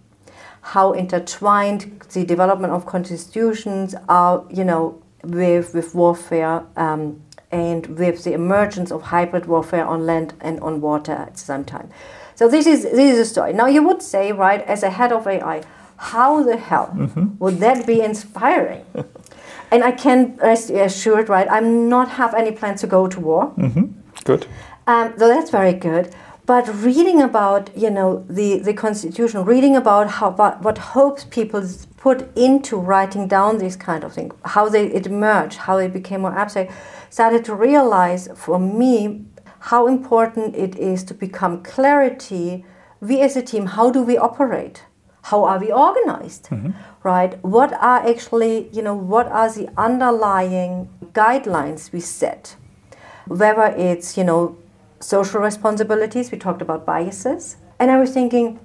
how 0.62 0.94
intertwined 0.94 2.04
the 2.14 2.24
development 2.26 2.74
of 2.74 2.86
constitutions 2.86 3.96
are, 4.08 4.46
you 4.50 4.64
know, 4.64 5.02
with, 5.24 5.74
with 5.74 5.96
warfare 5.96 6.64
um, 6.76 7.22
and 7.52 7.98
with 7.98 8.24
the 8.24 8.34
emergence 8.34 8.92
of 8.92 9.02
hybrid 9.02 9.46
warfare 9.46 9.86
on 9.86 10.06
land 10.06 10.34
and 10.42 10.60
on 10.60 10.82
water 10.82 11.14
at 11.14 11.34
the 11.34 11.40
same 11.40 11.64
time. 11.64 11.90
So 12.36 12.50
this 12.50 12.68
is 12.68 12.84
this 12.84 13.14
is 13.14 13.20
a 13.20 13.26
story. 13.26 13.54
Now 13.54 13.68
you 13.68 13.82
would 13.82 14.02
say, 14.02 14.32
right, 14.34 14.62
as 14.62 14.84
a 14.84 14.90
head 14.90 15.12
of 15.14 15.26
AI, 15.26 15.64
how 15.98 16.44
the 16.44 16.58
hell 16.58 16.94
mm-hmm. 16.94 17.38
would 17.40 17.60
that 17.60 17.88
be 17.88 18.02
inspiring? 18.02 18.86
and 19.72 19.84
I 19.84 19.92
can 19.92 20.36
rest 20.38 20.70
assured, 20.70 21.30
right? 21.30 21.48
I'm 21.50 21.90
not 21.90 22.10
have 22.10 22.34
any 22.34 22.52
plans 22.52 22.82
to 22.82 22.88
go 22.88 23.08
to 23.08 23.20
war. 23.20 23.54
Mm-hmm. 23.58 23.86
Good. 24.24 24.48
Um, 24.88 25.14
so 25.18 25.28
that's 25.28 25.50
very 25.50 25.74
good. 25.74 26.14
But 26.46 26.68
reading 26.84 27.22
about, 27.22 27.76
you 27.76 27.90
know, 27.90 28.24
the, 28.30 28.60
the 28.60 28.74
Constitution, 28.74 29.44
reading 29.46 29.76
about 29.76 30.10
how 30.12 30.30
what, 30.30 30.62
what 30.62 30.78
hopes 30.78 31.24
people 31.24 31.68
put 31.98 32.36
into 32.38 32.78
writing 32.78 33.28
down 33.28 33.58
these 33.58 33.76
kind 33.76 34.04
of 34.04 34.14
things, 34.14 34.36
how 34.46 34.70
they 34.70 34.86
it 34.86 35.08
emerged, 35.08 35.58
how 35.58 35.78
it 35.78 35.92
became 35.92 36.22
more 36.22 36.38
abstract, 36.38 36.72
started 37.10 37.44
to 37.46 37.56
realize 37.56 38.30
for 38.36 38.60
me 38.60 39.26
how 39.60 39.88
important 39.88 40.56
it 40.56 40.76
is 40.78 41.04
to 41.06 41.16
become 41.16 41.64
clarity. 41.64 42.64
We 43.02 43.22
as 43.22 43.36
a 43.36 43.42
team, 43.42 43.66
how 43.66 43.90
do 43.90 44.04
we 44.04 44.16
operate? 44.16 44.84
How 45.30 45.44
are 45.44 45.60
we 45.60 45.72
organized 45.72 46.46
mm-hmm. 46.46 46.72
right? 47.04 47.44
What 47.44 47.74
are 47.74 48.08
actually 48.08 48.70
you 48.72 48.82
know 48.82 48.96
what 48.96 49.28
are 49.28 49.50
the 49.52 49.70
underlying 49.78 50.90
guidelines 51.14 51.92
we 51.92 52.00
set? 52.00 52.56
Whether 53.28 53.68
it's 53.90 54.18
you 54.18 54.24
know 54.24 54.58
social 55.00 55.42
responsibilities 55.42 56.32
we 56.32 56.38
talked 56.38 56.62
about 56.62 56.86
biases. 56.86 57.58
And 57.80 57.92
i 57.92 58.00
was 58.00 58.12
thinking 58.12 58.60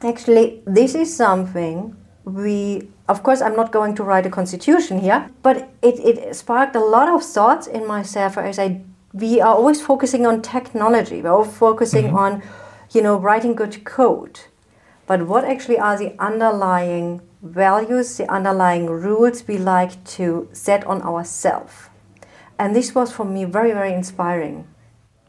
actually 0.00 0.62
this 0.64 0.94
is 0.94 1.14
something 1.14 1.96
we 2.24 2.88
of 3.08 3.22
course 3.24 3.40
i'm 3.42 3.56
not 3.56 3.72
going 3.72 3.94
to 3.96 4.04
write 4.04 4.26
a 4.26 4.30
constitution 4.30 5.00
here 5.00 5.28
but 5.42 5.56
it, 5.82 5.98
it 6.10 6.36
sparked 6.36 6.76
a 6.76 6.84
lot 6.96 7.08
of 7.08 7.22
thoughts 7.22 7.66
in 7.66 7.86
myself 7.86 8.38
as 8.38 8.60
i 8.60 8.80
we 9.14 9.40
are 9.40 9.54
always 9.54 9.80
focusing 9.80 10.26
on 10.26 10.42
technology. 10.42 11.22
We're 11.22 11.30
always 11.30 11.56
focusing 11.56 12.06
mm-hmm. 12.06 12.16
on 12.16 12.42
you 12.92 13.00
know 13.00 13.16
writing 13.16 13.54
good 13.54 13.84
code 13.84 14.40
but 15.06 15.26
what 15.26 15.44
actually 15.44 15.78
are 15.78 15.98
the 15.98 16.14
underlying 16.18 17.20
values, 17.42 18.16
the 18.16 18.30
underlying 18.30 18.86
rules 18.86 19.46
we 19.46 19.58
like 19.58 20.02
to 20.04 20.48
set 20.52 20.84
on 20.86 21.02
ourselves? 21.02 21.90
And 22.58 22.74
this 22.74 22.94
was 22.94 23.12
for 23.12 23.24
me 23.24 23.44
very, 23.44 23.72
very 23.72 23.92
inspiring. 23.92 24.66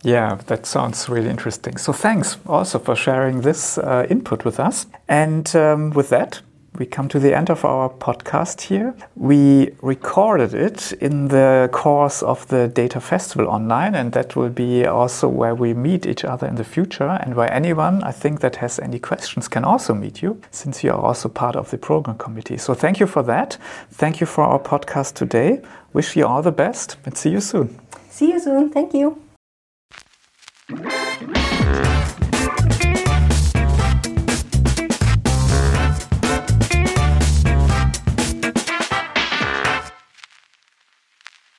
Yeah, 0.03 0.35
that 0.45 0.65
sounds 0.67 1.09
really 1.09 1.29
interesting. 1.29 1.77
So 1.77 1.91
thanks 1.91 2.37
also 2.45 2.77
for 2.77 2.95
sharing 2.95 3.41
this 3.41 3.79
uh, 3.79 4.05
input 4.09 4.45
with 4.45 4.59
us. 4.59 4.85
And 5.07 5.53
um, 5.55 5.89
with 5.91 6.09
that, 6.09 6.41
we 6.77 6.85
come 6.85 7.07
to 7.09 7.19
the 7.19 7.33
end 7.33 7.49
of 7.49 7.63
our 7.63 7.89
podcast 7.89 8.61
here. 8.61 8.93
We 9.15 9.71
recorded 9.81 10.53
it 10.53 10.91
in 10.93 11.29
the 11.29 11.69
course 11.71 12.21
of 12.21 12.47
the 12.47 12.67
Data 12.67 12.99
Festival 12.99 13.47
online, 13.47 13.95
and 13.95 14.11
that 14.11 14.35
will 14.35 14.49
be 14.49 14.85
also 14.85 15.29
where 15.29 15.55
we 15.55 15.73
meet 15.73 16.05
each 16.05 16.25
other 16.25 16.47
in 16.47 16.55
the 16.55 16.63
future, 16.63 17.17
and 17.21 17.35
where 17.35 17.51
anyone 17.53 18.03
I 18.03 18.11
think 18.11 18.41
that 18.41 18.57
has 18.57 18.79
any 18.79 18.99
questions 18.99 19.47
can 19.47 19.63
also 19.63 19.93
meet 19.93 20.21
you, 20.21 20.41
since 20.51 20.83
you 20.83 20.91
are 20.91 20.99
also 20.99 21.29
part 21.29 21.55
of 21.55 21.69
the 21.69 21.77
program 21.77 22.17
committee. 22.17 22.57
So 22.57 22.73
thank 22.73 22.99
you 22.99 23.07
for 23.07 23.23
that. 23.23 23.57
Thank 23.91 24.19
you 24.19 24.27
for 24.27 24.43
our 24.43 24.59
podcast 24.59 25.13
today. 25.13 25.61
Wish 25.93 26.17
you 26.17 26.25
all 26.25 26.41
the 26.41 26.51
best 26.51 26.97
and 27.05 27.17
see 27.17 27.29
you 27.29 27.39
soon. 27.39 27.79
See 28.09 28.31
you 28.33 28.39
soon. 28.39 28.69
Thank 28.69 28.93
you. 28.93 29.21